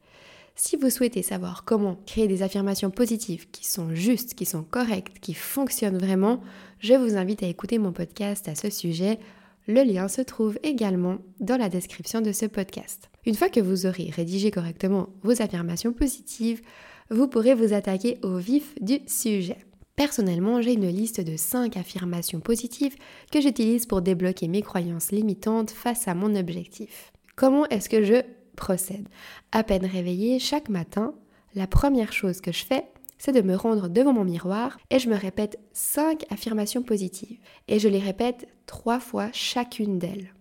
Si 0.55 0.77
vous 0.77 0.91
souhaitez 0.91 1.23
savoir 1.23 1.65
comment 1.65 1.99
créer 2.07 2.29
des 2.29 2.45
affirmations 2.45 2.93
positives 2.93 3.51
qui 3.51 3.67
sont 3.67 3.97
justes, 3.97 4.35
qui 4.35 4.45
sont 4.45 4.63
correctes, 4.63 5.19
qui 5.19 5.35
fonctionnent 5.35 5.99
vraiment, 5.99 6.41
je 6.79 6.95
vous 6.95 7.17
invite 7.17 7.43
à 7.43 7.49
écouter 7.49 7.79
mon 7.79 7.91
podcast 7.91 8.47
à 8.47 8.55
ce 8.55 8.71
sujet. 8.71 9.19
Le 9.67 9.83
lien 9.83 10.07
se 10.07 10.21
trouve 10.21 10.57
également 10.63 11.19
dans 11.41 11.57
la 11.57 11.69
description 11.69 12.21
de 12.21 12.31
ce 12.31 12.47
podcast. 12.47 13.11
Une 13.27 13.35
fois 13.35 13.49
que 13.49 13.59
vous 13.59 13.87
aurez 13.87 14.11
rédigé 14.15 14.53
correctement 14.53 15.09
vos 15.25 15.43
affirmations 15.43 15.93
positives, 15.93 16.63
vous 17.11 17.27
pourrez 17.27 17.55
vous 17.55 17.73
attaquer 17.73 18.19
au 18.23 18.37
vif 18.37 18.77
du 18.81 19.01
sujet. 19.09 19.59
Personnellement, 19.99 20.63
j'ai 20.63 20.75
une 20.75 20.87
liste 20.87 21.21
de 21.21 21.37
5 21.37 21.77
affirmations 21.77 22.39
positives 22.39 22.95
que 23.33 23.41
j'utilise 23.41 23.85
pour 23.85 24.01
débloquer 24.01 24.47
mes 24.47 24.63
croyances 24.63 25.11
limitantes 25.11 25.73
face 25.73 26.07
à 26.07 26.15
mon 26.15 26.37
objectif. 26.37 27.11
Comment 27.35 27.67
est-ce 27.67 27.89
que 27.89 28.05
je 28.05 28.23
procède? 28.55 29.09
À 29.51 29.65
peine 29.65 29.85
réveillée, 29.85 30.39
chaque 30.39 30.69
matin, 30.69 31.15
la 31.57 31.67
première 31.67 32.13
chose 32.13 32.41
que 32.41 32.53
je 32.53 32.65
fais, 32.65 32.85
c'est 33.19 33.33
de 33.33 33.41
me 33.41 33.57
rendre 33.57 33.89
devant 33.89 34.13
mon 34.13 34.23
miroir 34.23 34.79
et 34.91 35.01
je 35.01 35.11
me 35.11 35.17
répète 35.17 35.59
cinq 35.73 36.25
affirmations 36.31 36.85
positives. 36.85 37.41
Et 37.67 37.81
je 37.81 37.89
les 37.89 37.99
répète 37.99 38.47
trois 38.67 39.01
fois 39.01 39.31
chacune 39.33 39.99
d'elles. 39.99 40.33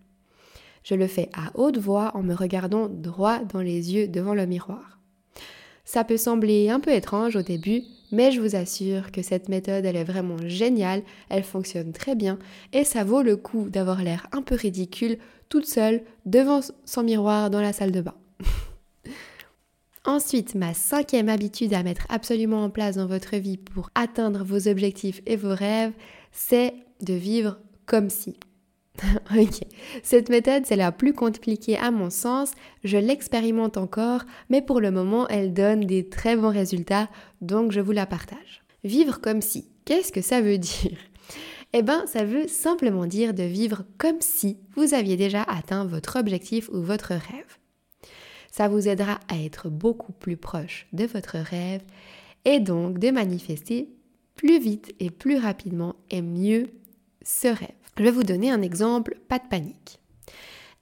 Je 0.84 0.94
le 0.94 1.08
fais 1.08 1.30
à 1.32 1.50
haute 1.58 1.78
voix 1.78 2.12
en 2.14 2.22
me 2.22 2.32
regardant 2.32 2.88
droit 2.88 3.40
dans 3.40 3.60
les 3.60 3.92
yeux 3.92 4.06
devant 4.06 4.34
le 4.34 4.46
miroir. 4.46 4.97
Ça 5.88 6.04
peut 6.04 6.18
sembler 6.18 6.68
un 6.68 6.80
peu 6.80 6.92
étrange 6.92 7.34
au 7.34 7.40
début, 7.40 7.82
mais 8.12 8.30
je 8.30 8.42
vous 8.42 8.56
assure 8.56 9.10
que 9.10 9.22
cette 9.22 9.48
méthode, 9.48 9.86
elle 9.86 9.96
est 9.96 10.04
vraiment 10.04 10.36
géniale, 10.46 11.02
elle 11.30 11.44
fonctionne 11.44 11.94
très 11.94 12.14
bien 12.14 12.38
et 12.74 12.84
ça 12.84 13.04
vaut 13.04 13.22
le 13.22 13.38
coup 13.38 13.70
d'avoir 13.70 14.02
l'air 14.02 14.26
un 14.32 14.42
peu 14.42 14.54
ridicule 14.54 15.16
toute 15.48 15.64
seule 15.64 16.02
devant 16.26 16.60
son 16.84 17.02
miroir 17.02 17.48
dans 17.48 17.62
la 17.62 17.72
salle 17.72 17.90
de 17.90 18.02
bain. 18.02 18.16
Ensuite, 20.04 20.54
ma 20.54 20.74
cinquième 20.74 21.30
habitude 21.30 21.72
à 21.72 21.82
mettre 21.82 22.04
absolument 22.10 22.64
en 22.64 22.68
place 22.68 22.96
dans 22.96 23.06
votre 23.06 23.36
vie 23.36 23.56
pour 23.56 23.88
atteindre 23.94 24.44
vos 24.44 24.68
objectifs 24.68 25.22
et 25.24 25.36
vos 25.36 25.54
rêves, 25.54 25.94
c'est 26.32 26.74
de 27.00 27.14
vivre 27.14 27.56
comme 27.86 28.10
si. 28.10 28.36
ok, 29.36 29.60
cette 30.02 30.28
méthode 30.28 30.66
c'est 30.66 30.76
la 30.76 30.92
plus 30.92 31.12
compliquée 31.12 31.76
à 31.76 31.90
mon 31.90 32.10
sens, 32.10 32.52
je 32.84 32.98
l'expérimente 32.98 33.76
encore, 33.76 34.22
mais 34.50 34.62
pour 34.62 34.80
le 34.80 34.90
moment 34.90 35.28
elle 35.28 35.52
donne 35.52 35.80
des 35.80 36.08
très 36.08 36.36
bons 36.36 36.50
résultats, 36.50 37.08
donc 37.40 37.72
je 37.72 37.80
vous 37.80 37.92
la 37.92 38.06
partage. 38.06 38.62
Vivre 38.84 39.20
comme 39.20 39.42
si, 39.42 39.68
qu'est-ce 39.84 40.12
que 40.12 40.22
ça 40.22 40.40
veut 40.40 40.58
dire? 40.58 40.98
Eh 41.74 41.82
bien, 41.82 42.06
ça 42.06 42.24
veut 42.24 42.48
simplement 42.48 43.04
dire 43.04 43.34
de 43.34 43.42
vivre 43.42 43.84
comme 43.98 44.22
si 44.22 44.56
vous 44.74 44.94
aviez 44.94 45.18
déjà 45.18 45.42
atteint 45.42 45.84
votre 45.84 46.18
objectif 46.18 46.70
ou 46.70 46.80
votre 46.80 47.10
rêve. 47.10 47.58
Ça 48.50 48.68
vous 48.68 48.88
aidera 48.88 49.20
à 49.28 49.36
être 49.36 49.68
beaucoup 49.68 50.12
plus 50.12 50.38
proche 50.38 50.86
de 50.94 51.04
votre 51.04 51.36
rêve 51.36 51.82
et 52.46 52.58
donc 52.60 52.98
de 52.98 53.10
manifester 53.10 53.90
plus 54.34 54.58
vite 54.58 54.94
et 54.98 55.10
plus 55.10 55.36
rapidement 55.36 55.96
et 56.10 56.22
mieux 56.22 56.70
ce 57.22 57.48
rêve. 57.48 57.68
Je 57.98 58.04
vais 58.04 58.12
vous 58.12 58.22
donner 58.22 58.48
un 58.52 58.62
exemple, 58.62 59.18
pas 59.26 59.40
de 59.40 59.48
panique. 59.50 59.98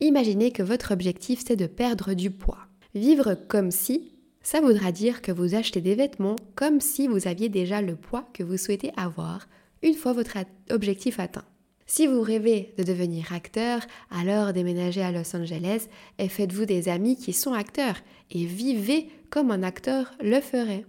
Imaginez 0.00 0.52
que 0.52 0.62
votre 0.62 0.92
objectif 0.92 1.42
c'est 1.46 1.56
de 1.56 1.66
perdre 1.66 2.12
du 2.12 2.30
poids. 2.30 2.58
Vivre 2.94 3.35
comme 3.49 3.70
si, 3.70 4.12
ça 4.42 4.61
voudra 4.61 4.92
dire 4.92 5.23
que 5.23 5.32
vous 5.32 5.54
achetez 5.54 5.80
des 5.80 5.94
vêtements 5.94 6.37
comme 6.56 6.78
si 6.78 7.08
vous 7.08 7.26
aviez 7.26 7.49
déjà 7.49 7.80
le 7.80 7.96
poids 7.96 8.28
que 8.35 8.42
vous 8.42 8.58
souhaitez 8.58 8.92
avoir 8.99 9.49
une 9.82 9.94
fois 9.94 10.12
votre 10.12 10.37
objectif 10.70 11.18
atteint. 11.18 11.46
Si 11.87 12.06
vous 12.06 12.20
rêvez 12.20 12.75
de 12.76 12.82
devenir 12.82 13.32
acteur, 13.32 13.80
alors 14.11 14.52
déménagez 14.52 15.02
à 15.02 15.11
Los 15.11 15.35
Angeles 15.35 15.87
et 16.18 16.28
faites-vous 16.28 16.66
des 16.66 16.90
amis 16.90 17.16
qui 17.16 17.32
sont 17.32 17.54
acteurs 17.54 17.96
et 18.30 18.44
vivez 18.44 19.08
comme 19.30 19.50
un 19.50 19.62
acteur 19.62 20.12
le 20.20 20.40
ferait. 20.40 20.85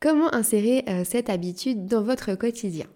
Comment 0.00 0.34
insérer 0.34 0.82
euh, 0.88 1.04
cette 1.04 1.30
habitude 1.30 1.86
dans 1.86 2.02
votre 2.02 2.34
quotidien? 2.34 2.86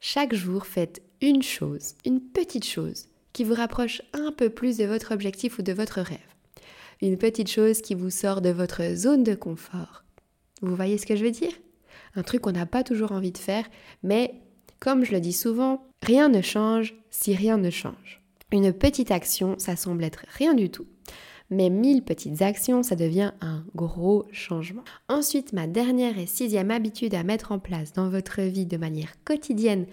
Chaque 0.00 0.34
jour, 0.34 0.66
faites 0.66 1.02
une 1.22 1.42
chose, 1.42 1.94
une 2.04 2.20
petite 2.20 2.66
chose, 2.66 3.06
qui 3.32 3.44
vous 3.44 3.54
rapproche 3.54 4.02
un 4.12 4.32
peu 4.32 4.50
plus 4.50 4.76
de 4.76 4.84
votre 4.84 5.14
objectif 5.14 5.58
ou 5.58 5.62
de 5.62 5.72
votre 5.72 6.00
rêve. 6.00 6.18
Une 7.00 7.16
petite 7.16 7.48
chose 7.48 7.80
qui 7.80 7.94
vous 7.94 8.10
sort 8.10 8.40
de 8.40 8.50
votre 8.50 8.94
zone 8.94 9.22
de 9.22 9.34
confort. 9.34 10.04
Vous 10.60 10.74
voyez 10.74 10.98
ce 10.98 11.06
que 11.06 11.16
je 11.16 11.24
veux 11.24 11.30
dire? 11.30 11.52
Un 12.16 12.22
truc 12.22 12.42
qu'on 12.42 12.52
n'a 12.52 12.66
pas 12.66 12.82
toujours 12.82 13.12
envie 13.12 13.32
de 13.32 13.38
faire, 13.38 13.64
mais 14.02 14.34
comme 14.80 15.04
je 15.04 15.12
le 15.12 15.20
dis 15.20 15.32
souvent, 15.32 15.86
rien 16.02 16.28
ne 16.28 16.42
change 16.42 16.94
si 17.10 17.34
rien 17.34 17.56
ne 17.56 17.70
change. 17.70 18.20
Une 18.50 18.72
petite 18.72 19.10
action, 19.10 19.54
ça 19.58 19.76
semble 19.76 20.04
être 20.04 20.26
rien 20.36 20.54
du 20.54 20.70
tout. 20.70 20.86
Mais 21.50 21.70
mille 21.70 22.02
petites 22.02 22.42
actions, 22.42 22.82
ça 22.82 22.96
devient 22.96 23.32
un 23.40 23.64
gros 23.74 24.26
changement. 24.32 24.84
Ensuite, 25.08 25.52
ma 25.52 25.66
dernière 25.66 26.18
et 26.18 26.26
sixième 26.26 26.70
habitude 26.70 27.14
à 27.14 27.22
mettre 27.22 27.52
en 27.52 27.58
place 27.58 27.92
dans 27.92 28.08
votre 28.08 28.40
vie 28.42 28.66
de 28.66 28.76
manière 28.76 29.14
quotidienne 29.24 29.86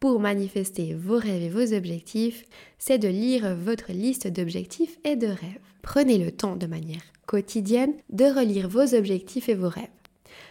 pour 0.00 0.20
manifester 0.20 0.94
vos 0.94 1.18
rêves 1.18 1.42
et 1.42 1.48
vos 1.48 1.74
objectifs, 1.74 2.44
c'est 2.78 2.98
de 2.98 3.08
lire 3.08 3.56
votre 3.56 3.92
liste 3.92 4.28
d'objectifs 4.28 4.98
et 5.04 5.16
de 5.16 5.26
rêves. 5.26 5.58
Prenez 5.82 6.18
le 6.18 6.30
temps 6.30 6.56
de 6.56 6.66
manière 6.66 7.02
quotidienne 7.26 7.94
de 8.10 8.24
relire 8.24 8.68
vos 8.68 8.94
objectifs 8.94 9.48
et 9.48 9.54
vos 9.54 9.68
rêves. 9.68 9.88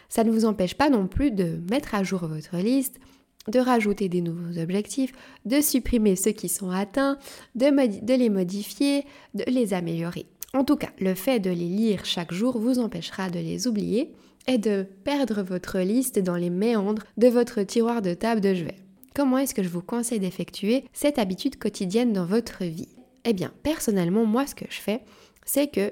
Ça 0.10 0.24
ne 0.24 0.32
vous 0.32 0.46
empêche 0.46 0.76
pas 0.76 0.90
non 0.90 1.08
plus 1.08 1.32
de 1.32 1.60
mettre 1.70 1.96
à 1.96 2.04
jour 2.04 2.26
votre 2.28 2.58
liste, 2.58 3.00
de 3.48 3.60
rajouter 3.60 4.10
des 4.10 4.22
nouveaux 4.22 4.60
objectifs, 4.60 5.14
de 5.46 5.62
supprimer 5.62 6.16
ceux 6.16 6.32
qui 6.32 6.50
sont 6.50 6.70
atteints, 6.70 7.18
de, 7.56 8.14
les 8.14 8.30
modifier, 8.30 9.06
de 9.34 9.44
les 9.48 9.74
améliorer. 9.74 10.26
En 10.54 10.64
tout 10.64 10.76
cas, 10.76 10.92
le 11.00 11.14
fait 11.14 11.40
de 11.40 11.50
les 11.50 11.56
lire 11.56 12.06
chaque 12.06 12.34
jour 12.34 12.58
vous 12.58 12.80
empêchera 12.80 13.30
de 13.30 13.40
les 13.40 13.68
oublier 13.68 14.14
et 14.48 14.58
de 14.58 14.86
perdre 15.04 15.42
votre 15.42 15.80
liste 15.80 16.20
dans 16.20 16.36
les 16.36 16.50
méandres 16.50 17.04
de 17.18 17.28
votre 17.28 17.64
tiroir 17.64 18.02
de 18.02 18.14
table 18.14 18.42
de 18.42 18.54
chevet. 18.54 18.87
Comment 19.18 19.40
est-ce 19.40 19.56
que 19.56 19.64
je 19.64 19.70
vous 19.70 19.82
conseille 19.82 20.20
d'effectuer 20.20 20.84
cette 20.94 21.18
habitude 21.18 21.58
quotidienne 21.58 22.14
dans 22.14 22.28
votre 22.28 22.64
vie? 22.64 22.96
Eh 23.26 23.34
bien, 23.34 23.52
personnellement, 23.64 24.28
moi, 24.28 24.46
ce 24.46 24.54
que 24.54 24.66
je 24.70 24.80
fais, 24.80 25.02
c'est 25.44 25.72
que 25.72 25.92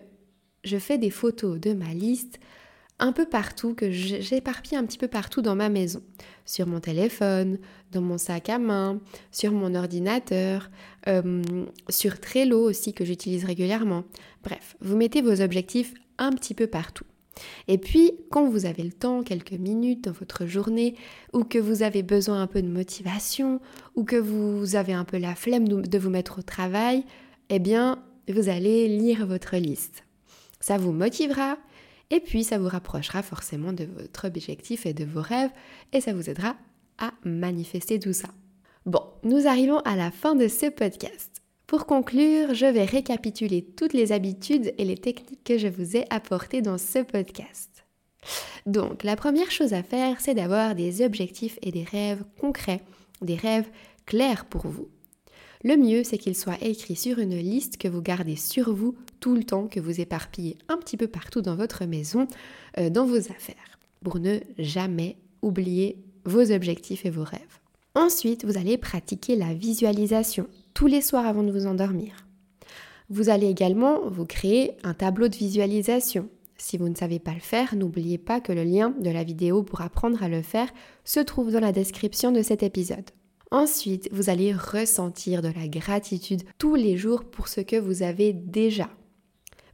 je 0.63 0.77
fais 0.77 0.99
des 0.99 1.09
photos 1.09 1.59
de 1.59 1.73
ma 1.73 1.91
liste 1.91 2.37
un 2.99 3.11
peu 3.13 3.25
partout, 3.25 3.73
que 3.73 3.89
j'éparpille 3.89 4.77
un 4.77 4.85
petit 4.85 4.99
peu 4.99 5.07
partout 5.07 5.41
dans 5.41 5.55
ma 5.55 5.69
maison. 5.69 6.03
Sur 6.45 6.67
mon 6.67 6.79
téléphone, 6.79 7.57
dans 7.91 8.01
mon 8.01 8.19
sac 8.19 8.47
à 8.49 8.59
main, 8.59 9.01
sur 9.31 9.53
mon 9.53 9.73
ordinateur, 9.73 10.69
euh, 11.07 11.41
sur 11.89 12.19
Trello 12.19 12.61
aussi 12.61 12.93
que 12.93 13.05
j'utilise 13.05 13.43
régulièrement. 13.43 14.03
Bref, 14.43 14.77
vous 14.81 14.97
mettez 14.97 15.23
vos 15.23 15.41
objectifs 15.41 15.95
un 16.19 16.29
petit 16.29 16.53
peu 16.53 16.67
partout. 16.67 17.05
Et 17.67 17.77
puis, 17.77 18.13
quand 18.31 18.49
vous 18.49 18.65
avez 18.65 18.83
le 18.83 18.91
temps, 18.91 19.23
quelques 19.23 19.51
minutes 19.51 20.05
dans 20.05 20.11
votre 20.11 20.45
journée, 20.45 20.95
ou 21.33 21.43
que 21.43 21.57
vous 21.57 21.83
avez 21.83 22.03
besoin 22.03 22.41
un 22.41 22.47
peu 22.47 22.61
de 22.61 22.67
motivation, 22.67 23.59
ou 23.95 24.03
que 24.03 24.15
vous 24.15 24.75
avez 24.75 24.93
un 24.93 25.05
peu 25.05 25.17
la 25.17 25.35
flemme 25.35 25.67
de 25.67 25.97
vous 25.97 26.09
mettre 26.09 26.39
au 26.39 26.41
travail, 26.41 27.03
eh 27.49 27.59
bien, 27.59 28.03
vous 28.27 28.49
allez 28.49 28.87
lire 28.87 29.25
votre 29.25 29.55
liste. 29.57 30.03
Ça 30.59 30.77
vous 30.77 30.91
motivera, 30.91 31.57
et 32.11 32.19
puis, 32.19 32.43
ça 32.43 32.57
vous 32.57 32.69
rapprochera 32.69 33.23
forcément 33.23 33.73
de 33.73 33.85
votre 33.85 34.27
objectif 34.27 34.85
et 34.85 34.93
de 34.93 35.05
vos 35.05 35.21
rêves 35.21 35.51
et 35.91 36.01
ça 36.01 36.13
vous 36.13 36.29
aidera 36.29 36.55
à 36.97 37.11
manifester 37.23 37.99
tout 37.99 38.13
ça. 38.13 38.29
Bon, 38.85 39.01
nous 39.23 39.47
arrivons 39.47 39.79
à 39.79 39.95
la 39.95 40.11
fin 40.11 40.35
de 40.35 40.47
ce 40.47 40.69
podcast. 40.69 41.34
Pour 41.67 41.87
conclure, 41.87 42.53
je 42.53 42.67
vais 42.67 42.85
récapituler 42.85 43.63
toutes 43.63 43.93
les 43.93 44.11
habitudes 44.11 44.73
et 44.77 44.85
les 44.85 44.97
techniques 44.97 45.43
que 45.43 45.57
je 45.57 45.67
vous 45.67 45.97
ai 45.97 46.05
apportées 46.11 46.61
dans 46.61 46.77
ce 46.77 46.99
podcast. 46.99 47.85
Donc, 48.67 49.03
la 49.03 49.15
première 49.15 49.49
chose 49.49 49.73
à 49.73 49.81
faire, 49.81 50.21
c'est 50.21 50.35
d'avoir 50.35 50.75
des 50.75 51.03
objectifs 51.03 51.57
et 51.63 51.71
des 51.71 51.83
rêves 51.83 52.23
concrets, 52.39 52.81
des 53.21 53.35
rêves 53.35 53.69
clairs 54.05 54.45
pour 54.45 54.67
vous. 54.67 54.89
Le 55.63 55.77
mieux, 55.77 56.03
c'est 56.03 56.19
qu'ils 56.19 56.37
soient 56.37 56.61
écrits 56.61 56.95
sur 56.95 57.17
une 57.17 57.37
liste 57.37 57.77
que 57.77 57.87
vous 57.87 58.01
gardez 58.01 58.35
sur 58.35 58.71
vous 58.71 58.95
tout 59.19 59.33
le 59.33 59.43
temps, 59.43 59.67
que 59.67 59.79
vous 59.79 59.99
éparpillez 59.99 60.57
un 60.67 60.77
petit 60.77 60.97
peu 60.97 61.07
partout 61.07 61.41
dans 61.41 61.55
votre 61.55 61.85
maison, 61.85 62.27
euh, 62.77 62.91
dans 62.91 63.07
vos 63.07 63.17
affaires, 63.17 63.79
pour 64.03 64.19
ne 64.19 64.37
jamais 64.59 65.17
oublier 65.41 65.97
vos 66.25 66.51
objectifs 66.51 67.05
et 67.05 67.09
vos 67.09 67.23
rêves. 67.23 67.59
Ensuite, 67.95 68.45
vous 68.45 68.57
allez 68.57 68.77
pratiquer 68.77 69.35
la 69.35 69.55
visualisation 69.55 70.47
tous 70.75 70.87
les 70.87 71.01
soirs 71.01 71.25
avant 71.25 71.41
de 71.41 71.51
vous 71.51 71.65
endormir. 71.65 72.27
Vous 73.09 73.29
allez 73.29 73.47
également 73.47 74.07
vous 74.09 74.25
créer 74.25 74.73
un 74.83 74.93
tableau 74.93 75.29
de 75.29 75.35
visualisation. 75.35 76.27
Si 76.57 76.77
vous 76.77 76.89
ne 76.89 76.95
savez 76.95 77.17
pas 77.17 77.33
le 77.33 77.39
faire, 77.39 77.75
n'oubliez 77.75 78.17
pas 78.17 78.41
que 78.41 78.51
le 78.51 78.63
lien 78.63 78.93
de 78.99 79.09
la 79.09 79.23
vidéo 79.23 79.63
pour 79.63 79.81
apprendre 79.81 80.21
à 80.21 80.27
le 80.27 80.41
faire 80.41 80.67
se 81.05 81.21
trouve 81.21 81.51
dans 81.51 81.61
la 81.61 81.71
description 81.71 82.31
de 82.31 82.41
cet 82.41 82.61
épisode. 82.61 83.09
Ensuite, 83.51 84.09
vous 84.11 84.29
allez 84.29 84.53
ressentir 84.53 85.41
de 85.41 85.47
la 85.47 85.67
gratitude 85.69 86.43
tous 86.57 86.75
les 86.75 86.97
jours 86.97 87.23
pour 87.23 87.47
ce 87.47 87.61
que 87.61 87.77
vous 87.77 88.03
avez 88.03 88.33
déjà. 88.33 88.89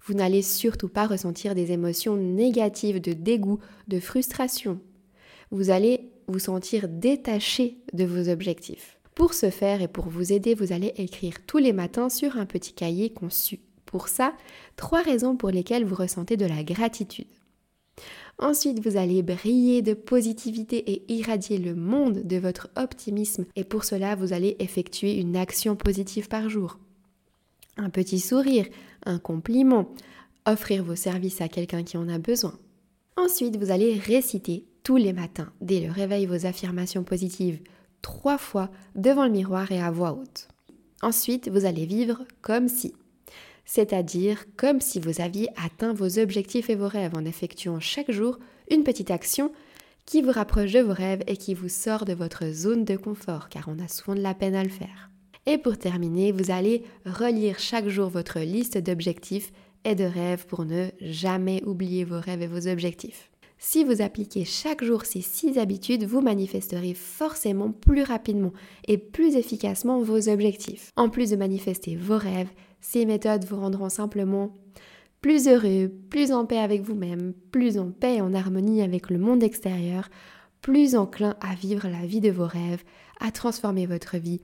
Vous 0.05 0.13
n'allez 0.13 0.43
surtout 0.43 0.89
pas 0.89 1.07
ressentir 1.07 1.55
des 1.55 1.71
émotions 1.71 2.15
négatives 2.15 3.01
de 3.01 3.13
dégoût, 3.13 3.59
de 3.87 3.99
frustration. 3.99 4.79
Vous 5.49 5.71
allez 5.71 6.11
vous 6.27 6.39
sentir 6.39 6.87
détaché 6.87 7.77
de 7.93 8.05
vos 8.05 8.29
objectifs. 8.29 9.00
Pour 9.15 9.33
ce 9.33 9.49
faire 9.49 9.81
et 9.81 9.87
pour 9.87 10.07
vous 10.07 10.31
aider, 10.31 10.53
vous 10.53 10.73
allez 10.73 10.93
écrire 10.97 11.45
tous 11.45 11.57
les 11.57 11.73
matins 11.73 12.09
sur 12.09 12.37
un 12.37 12.45
petit 12.45 12.73
cahier 12.73 13.11
conçu. 13.11 13.59
Pour 13.85 14.07
ça, 14.07 14.33
trois 14.77 15.01
raisons 15.01 15.35
pour 15.35 15.49
lesquelles 15.49 15.85
vous 15.85 15.95
ressentez 15.95 16.37
de 16.37 16.45
la 16.45 16.63
gratitude. 16.63 17.27
Ensuite, 18.39 18.79
vous 18.79 18.97
allez 18.97 19.21
briller 19.21 19.81
de 19.81 19.93
positivité 19.93 20.77
et 20.91 21.13
irradier 21.13 21.57
le 21.57 21.75
monde 21.75 22.23
de 22.23 22.37
votre 22.37 22.69
optimisme. 22.75 23.45
Et 23.55 23.63
pour 23.63 23.83
cela, 23.83 24.15
vous 24.15 24.33
allez 24.33 24.55
effectuer 24.59 25.19
une 25.19 25.35
action 25.35 25.75
positive 25.75 26.27
par 26.27 26.49
jour. 26.49 26.79
Un 27.77 27.89
petit 27.89 28.19
sourire, 28.19 28.65
un 29.05 29.19
compliment, 29.19 29.93
offrir 30.47 30.83
vos 30.83 30.95
services 30.95 31.41
à 31.41 31.49
quelqu'un 31.49 31.83
qui 31.83 31.97
en 31.97 32.09
a 32.09 32.17
besoin. 32.17 32.57
Ensuite, 33.17 33.57
vous 33.57 33.71
allez 33.71 33.99
réciter 33.99 34.65
tous 34.83 34.97
les 34.97 35.13
matins, 35.13 35.51
dès 35.61 35.81
le 35.81 35.91
réveil, 35.91 36.25
vos 36.25 36.45
affirmations 36.45 37.03
positives, 37.03 37.59
trois 38.01 38.37
fois 38.37 38.69
devant 38.95 39.25
le 39.25 39.31
miroir 39.31 39.71
et 39.71 39.81
à 39.81 39.91
voix 39.91 40.13
haute. 40.13 40.47
Ensuite, 41.01 41.49
vous 41.49 41.65
allez 41.65 41.85
vivre 41.85 42.23
comme 42.41 42.67
si 42.67 42.93
c'est-à-dire 43.65 44.43
comme 44.57 44.81
si 44.81 44.99
vous 44.99 45.21
aviez 45.21 45.47
atteint 45.55 45.93
vos 45.93 46.19
objectifs 46.19 46.69
et 46.69 46.75
vos 46.75 46.89
rêves 46.89 47.15
en 47.15 47.23
effectuant 47.23 47.79
chaque 47.79 48.11
jour 48.11 48.37
une 48.69 48.83
petite 48.83 49.11
action 49.11 49.51
qui 50.05 50.21
vous 50.21 50.31
rapproche 50.31 50.73
de 50.73 50.81
vos 50.81 50.93
rêves 50.93 51.23
et 51.27 51.37
qui 51.37 51.53
vous 51.53 51.69
sort 51.69 52.03
de 52.03 52.13
votre 52.13 52.47
zone 52.51 52.83
de 52.83 52.97
confort, 52.97 53.47
car 53.49 53.69
on 53.69 53.79
a 53.79 53.87
souvent 53.87 54.15
de 54.15 54.21
la 54.21 54.33
peine 54.33 54.55
à 54.55 54.63
le 54.63 54.69
faire. 54.69 55.09
Et 55.45 55.57
pour 55.57 55.77
terminer, 55.77 56.31
vous 56.31 56.51
allez 56.51 56.83
relire 57.05 57.59
chaque 57.59 57.87
jour 57.87 58.09
votre 58.09 58.39
liste 58.39 58.77
d'objectifs 58.77 59.51
et 59.85 59.95
de 59.95 60.03
rêves 60.03 60.45
pour 60.47 60.65
ne 60.65 60.89
jamais 60.99 61.63
oublier 61.65 62.03
vos 62.03 62.19
rêves 62.19 62.41
et 62.41 62.47
vos 62.47 62.67
objectifs. 62.67 63.30
Si 63.63 63.83
vous 63.83 64.01
appliquez 64.01 64.43
chaque 64.43 64.83
jour 64.83 65.05
ces 65.05 65.21
six 65.21 65.59
habitudes, 65.59 66.03
vous 66.03 66.19
manifesterez 66.19 66.95
forcément 66.95 67.71
plus 67.71 68.01
rapidement 68.01 68.53
et 68.87 68.97
plus 68.97 69.35
efficacement 69.35 70.01
vos 70.01 70.29
objectifs. 70.29 70.89
En 70.95 71.09
plus 71.09 71.29
de 71.29 71.35
manifester 71.35 71.95
vos 71.95 72.17
rêves, 72.17 72.49
ces 72.81 73.05
méthodes 73.05 73.45
vous 73.45 73.57
rendront 73.57 73.89
simplement 73.89 74.51
plus 75.21 75.47
heureux, 75.47 75.91
plus 76.09 76.31
en 76.31 76.47
paix 76.47 76.57
avec 76.57 76.81
vous-même, 76.81 77.33
plus 77.51 77.77
en 77.77 77.91
paix 77.91 78.15
et 78.15 78.21
en 78.21 78.33
harmonie 78.33 78.81
avec 78.81 79.11
le 79.11 79.19
monde 79.19 79.43
extérieur, 79.43 80.09
plus 80.63 80.95
enclin 80.95 81.35
à 81.39 81.53
vivre 81.53 81.87
la 81.87 82.03
vie 82.07 82.19
de 82.19 82.31
vos 82.31 82.47
rêves, 82.47 82.83
à 83.19 83.31
transformer 83.31 83.85
votre 83.85 84.17
vie, 84.17 84.41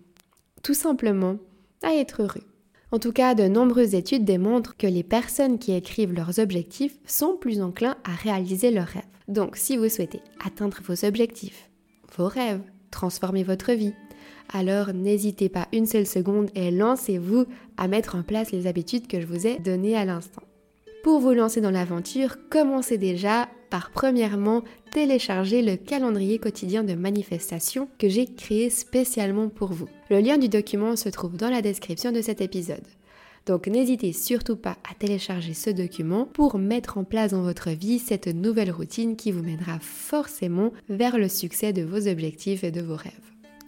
tout 0.62 0.76
simplement 0.76 1.38
à 1.82 1.92
être 1.96 2.22
heureux. 2.22 2.46
En 2.92 3.00
tout 3.00 3.12
cas, 3.12 3.36
de 3.36 3.48
nombreuses 3.48 3.96
études 3.96 4.24
démontrent 4.24 4.78
que 4.78 4.88
les 4.88 5.04
personnes 5.04 5.60
qui 5.60 5.74
écrivent 5.74 6.14
leurs 6.14 6.40
objectifs 6.40 6.98
sont 7.06 7.36
plus 7.36 7.62
enclins 7.62 7.98
à 8.06 8.12
réaliser 8.12 8.72
leurs 8.72 8.88
rêves. 8.88 9.04
Donc, 9.28 9.58
si 9.58 9.76
vous 9.76 9.90
souhaitez 9.90 10.22
atteindre 10.44 10.78
vos 10.84 11.06
objectifs, 11.06 11.70
vos 12.18 12.28
rêves, 12.28 12.62
transformer 12.90 13.44
votre 13.44 13.74
vie, 13.74 13.94
alors 14.54 14.94
n'hésitez 14.94 15.50
pas 15.50 15.68
une 15.74 15.86
seule 15.86 16.06
seconde 16.06 16.50
et 16.56 16.72
lancez-vous 16.72 17.46
à 17.76 17.90
mettre 17.90 18.16
en 18.16 18.24
place 18.24 18.52
les 18.54 18.68
habitudes 18.68 19.08
que 19.08 19.20
je 19.20 19.28
vous 19.28 19.46
ai 19.46 19.60
données 19.60 19.98
à 19.98 20.06
l'instant. 20.06 20.44
Pour 21.04 21.20
vous 21.20 21.34
lancer 21.34 21.60
dans 21.60 21.72
l'aventure, 21.72 22.38
commencez 22.50 22.98
déjà 22.98 23.50
par 23.70 23.92
premièrement 23.92 24.64
télécharger 24.98 25.62
le 25.62 25.76
calendrier 25.76 26.40
quotidien 26.40 26.84
de 26.84 26.96
manifestation 26.96 27.88
que 28.00 28.10
j'ai 28.10 28.26
créé 28.26 28.72
spécialement 28.72 29.48
pour 29.48 29.72
vous. 29.72 29.88
Le 30.10 30.20
lien 30.20 30.40
du 30.40 30.50
document 30.50 30.96
se 30.96 31.08
trouve 31.10 31.38
dans 31.38 31.52
la 31.52 31.62
description 31.62 32.12
de 32.12 32.20
cet 32.20 32.42
épisode. 32.42 32.82
Donc 33.46 33.68
n'hésitez 33.68 34.12
surtout 34.12 34.56
pas 34.56 34.76
à 34.90 34.96
télécharger 34.96 35.54
ce 35.54 35.70
document 35.70 36.26
pour 36.26 36.58
mettre 36.58 36.98
en 36.98 37.04
place 37.04 37.30
dans 37.30 37.44
votre 37.44 37.70
vie 37.70 38.00
cette 38.00 38.26
nouvelle 38.26 38.72
routine 38.72 39.16
qui 39.16 39.32
vous 39.32 39.44
mènera 39.44 39.78
forcément 39.80 40.72
vers 40.90 41.20
le 41.20 41.30
succès 41.30 41.74
de 41.74 41.84
vos 41.84 42.08
objectifs 42.08 42.64
et 42.64 42.72
de 42.72 42.82
vos 42.82 42.96
rêves. 42.96 43.14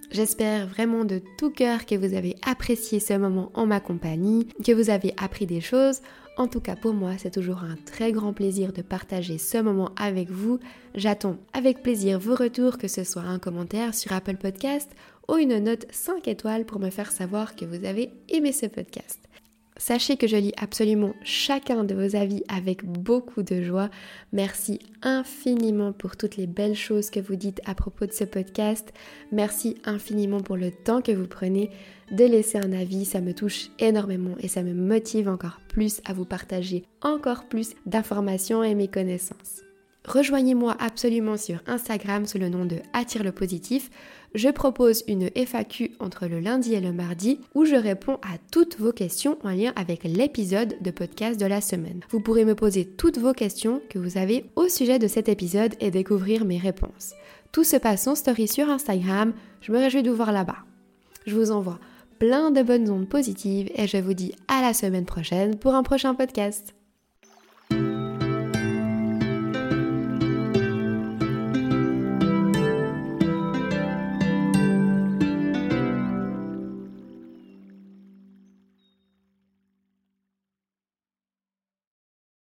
J'espère 0.10 0.66
vraiment 0.66 1.06
de 1.06 1.22
tout 1.38 1.52
cœur 1.52 1.86
que 1.86 1.94
vous 1.94 2.16
avez 2.16 2.36
apprécié 2.44 3.00
ce 3.00 3.14
moment 3.14 3.52
en 3.54 3.68
ma 3.68 3.80
compagnie, 3.80 4.48
que 4.66 4.72
vous 4.72 4.90
avez 4.90 5.14
appris 5.18 5.46
des 5.46 5.62
choses. 5.62 6.02
En 6.40 6.48
tout 6.48 6.62
cas 6.62 6.78
pour 6.78 6.94
moi, 6.94 7.18
c'est 7.18 7.32
toujours 7.32 7.66
un 7.66 7.76
très 7.86 8.14
grand 8.14 8.32
plaisir 8.32 8.72
de 8.72 8.82
partager 8.82 9.38
ce 9.38 9.58
moment 9.58 9.92
avec 9.98 10.30
vous. 10.30 10.58
J'attends 10.96 11.36
avec 11.52 11.84
plaisir 11.84 12.18
vos 12.18 12.34
retours, 12.34 12.78
que 12.78 12.88
ce 12.88 13.04
soit 13.04 13.24
un 13.24 13.40
commentaire 13.40 13.94
sur 13.94 14.14
Apple 14.14 14.38
Podcast 14.38 14.90
ou 15.28 15.36
une 15.36 15.60
note 15.60 15.86
5 15.92 16.30
étoiles 16.30 16.64
pour 16.64 16.80
me 16.80 16.92
faire 16.92 17.12
savoir 17.12 17.58
que 17.58 17.66
vous 17.66 17.84
avez 17.84 18.12
aimé 18.30 18.54
ce 18.54 18.68
podcast. 18.68 19.29
Sachez 19.80 20.18
que 20.18 20.28
je 20.28 20.36
lis 20.36 20.52
absolument 20.58 21.14
chacun 21.24 21.86
de 21.86 21.96
vos 21.96 22.18
avis 22.18 22.44
avec 22.50 22.84
beaucoup 22.84 23.44
de 23.44 23.62
joie. 23.62 23.90
Merci 24.34 24.80
infiniment 25.02 25.94
pour 25.94 26.18
toutes 26.18 26.36
les 26.36 26.48
belles 26.48 26.76
choses 26.76 27.10
que 27.10 27.22
vous 27.22 27.38
dites 27.38 27.62
à 27.66 27.76
propos 27.76 28.06
de 28.06 28.12
ce 28.12 28.26
podcast. 28.26 28.92
Merci 29.32 29.78
infiniment 29.86 30.42
pour 30.42 30.58
le 30.58 30.72
temps 30.72 31.02
que 31.02 31.14
vous 31.14 31.28
prenez 31.28 31.70
de 32.12 32.26
laisser 32.26 32.58
un 32.58 32.74
avis. 32.74 33.06
Ça 33.06 33.22
me 33.22 33.34
touche 33.34 33.70
énormément 33.80 34.36
et 34.42 34.50
ça 34.50 34.64
me 34.64 34.74
motive 34.74 35.30
encore 35.30 35.62
plus 35.70 36.02
à 36.04 36.12
vous 36.12 36.26
partager 36.26 36.84
encore 37.02 37.48
plus 37.48 37.74
d'informations 37.86 38.64
et 38.66 38.76
mes 38.76 38.90
connaissances. 38.90 39.62
Rejoignez-moi 40.06 40.76
absolument 40.80 41.38
sur 41.38 41.62
Instagram 41.68 42.26
sous 42.26 42.38
le 42.38 42.50
nom 42.50 42.66
de 42.66 42.78
Attire 42.92 43.24
le 43.24 43.32
positif 43.32 43.90
je 44.36 44.50
propose 44.50 45.04
une 45.08 45.30
FAQ 45.36 45.92
entre 46.00 46.28
le 46.28 46.40
lundi 46.40 46.74
et 46.74 46.82
le 46.82 46.92
mardi 46.92 47.40
où 47.56 47.66
je 47.66 47.76
réponds 47.76 48.18
à 48.22 48.38
toutes 48.52 48.80
vos 48.80 48.92
questions 48.92 49.38
en 49.44 49.50
lien 49.50 49.74
avec 49.76 50.04
l'épisode 50.04 50.76
de 50.82 50.92
podcast 50.92 51.40
de 51.40 51.46
la 51.46 51.62
semaine. 51.62 52.02
Vous 52.10 52.20
pourrez 52.20 52.46
me 52.46 52.56
poser 52.56 52.86
toutes 52.86 53.18
vos 53.18 53.34
questions 53.34 53.82
que 53.90 54.00
vous 54.00 54.18
avez 54.18 54.46
au 54.56 54.68
sujet 54.68 55.00
de 55.00 55.08
cet 55.08 55.30
épisode 55.30 55.76
et 55.80 55.92
découvrir 55.92 56.46
mes 56.46 56.58
réponses. 56.58 57.14
Tout 57.52 57.64
se 57.64 57.78
passe 57.78 58.08
en 58.08 58.16
story 58.16 58.48
sur 58.48 58.70
Instagram, 58.70 59.34
je 59.62 59.72
me 59.72 59.80
réjouis 59.80 60.04
de 60.04 60.10
vous 60.10 60.16
voir 60.16 60.32
là-bas. 60.32 60.58
Je 61.26 61.36
vous 61.36 61.52
envoie 61.52 61.80
plein 62.20 62.52
de 62.52 62.62
bonnes 62.62 62.90
ondes 62.90 63.10
positives 63.10 63.72
et 63.76 63.88
je 63.88 63.98
vous 63.98 64.14
dis 64.14 64.34
à 64.48 64.62
la 64.62 64.74
semaine 64.74 65.06
prochaine 65.06 65.58
pour 65.58 65.74
un 65.74 65.84
prochain 65.84 66.14
podcast. 66.14 66.79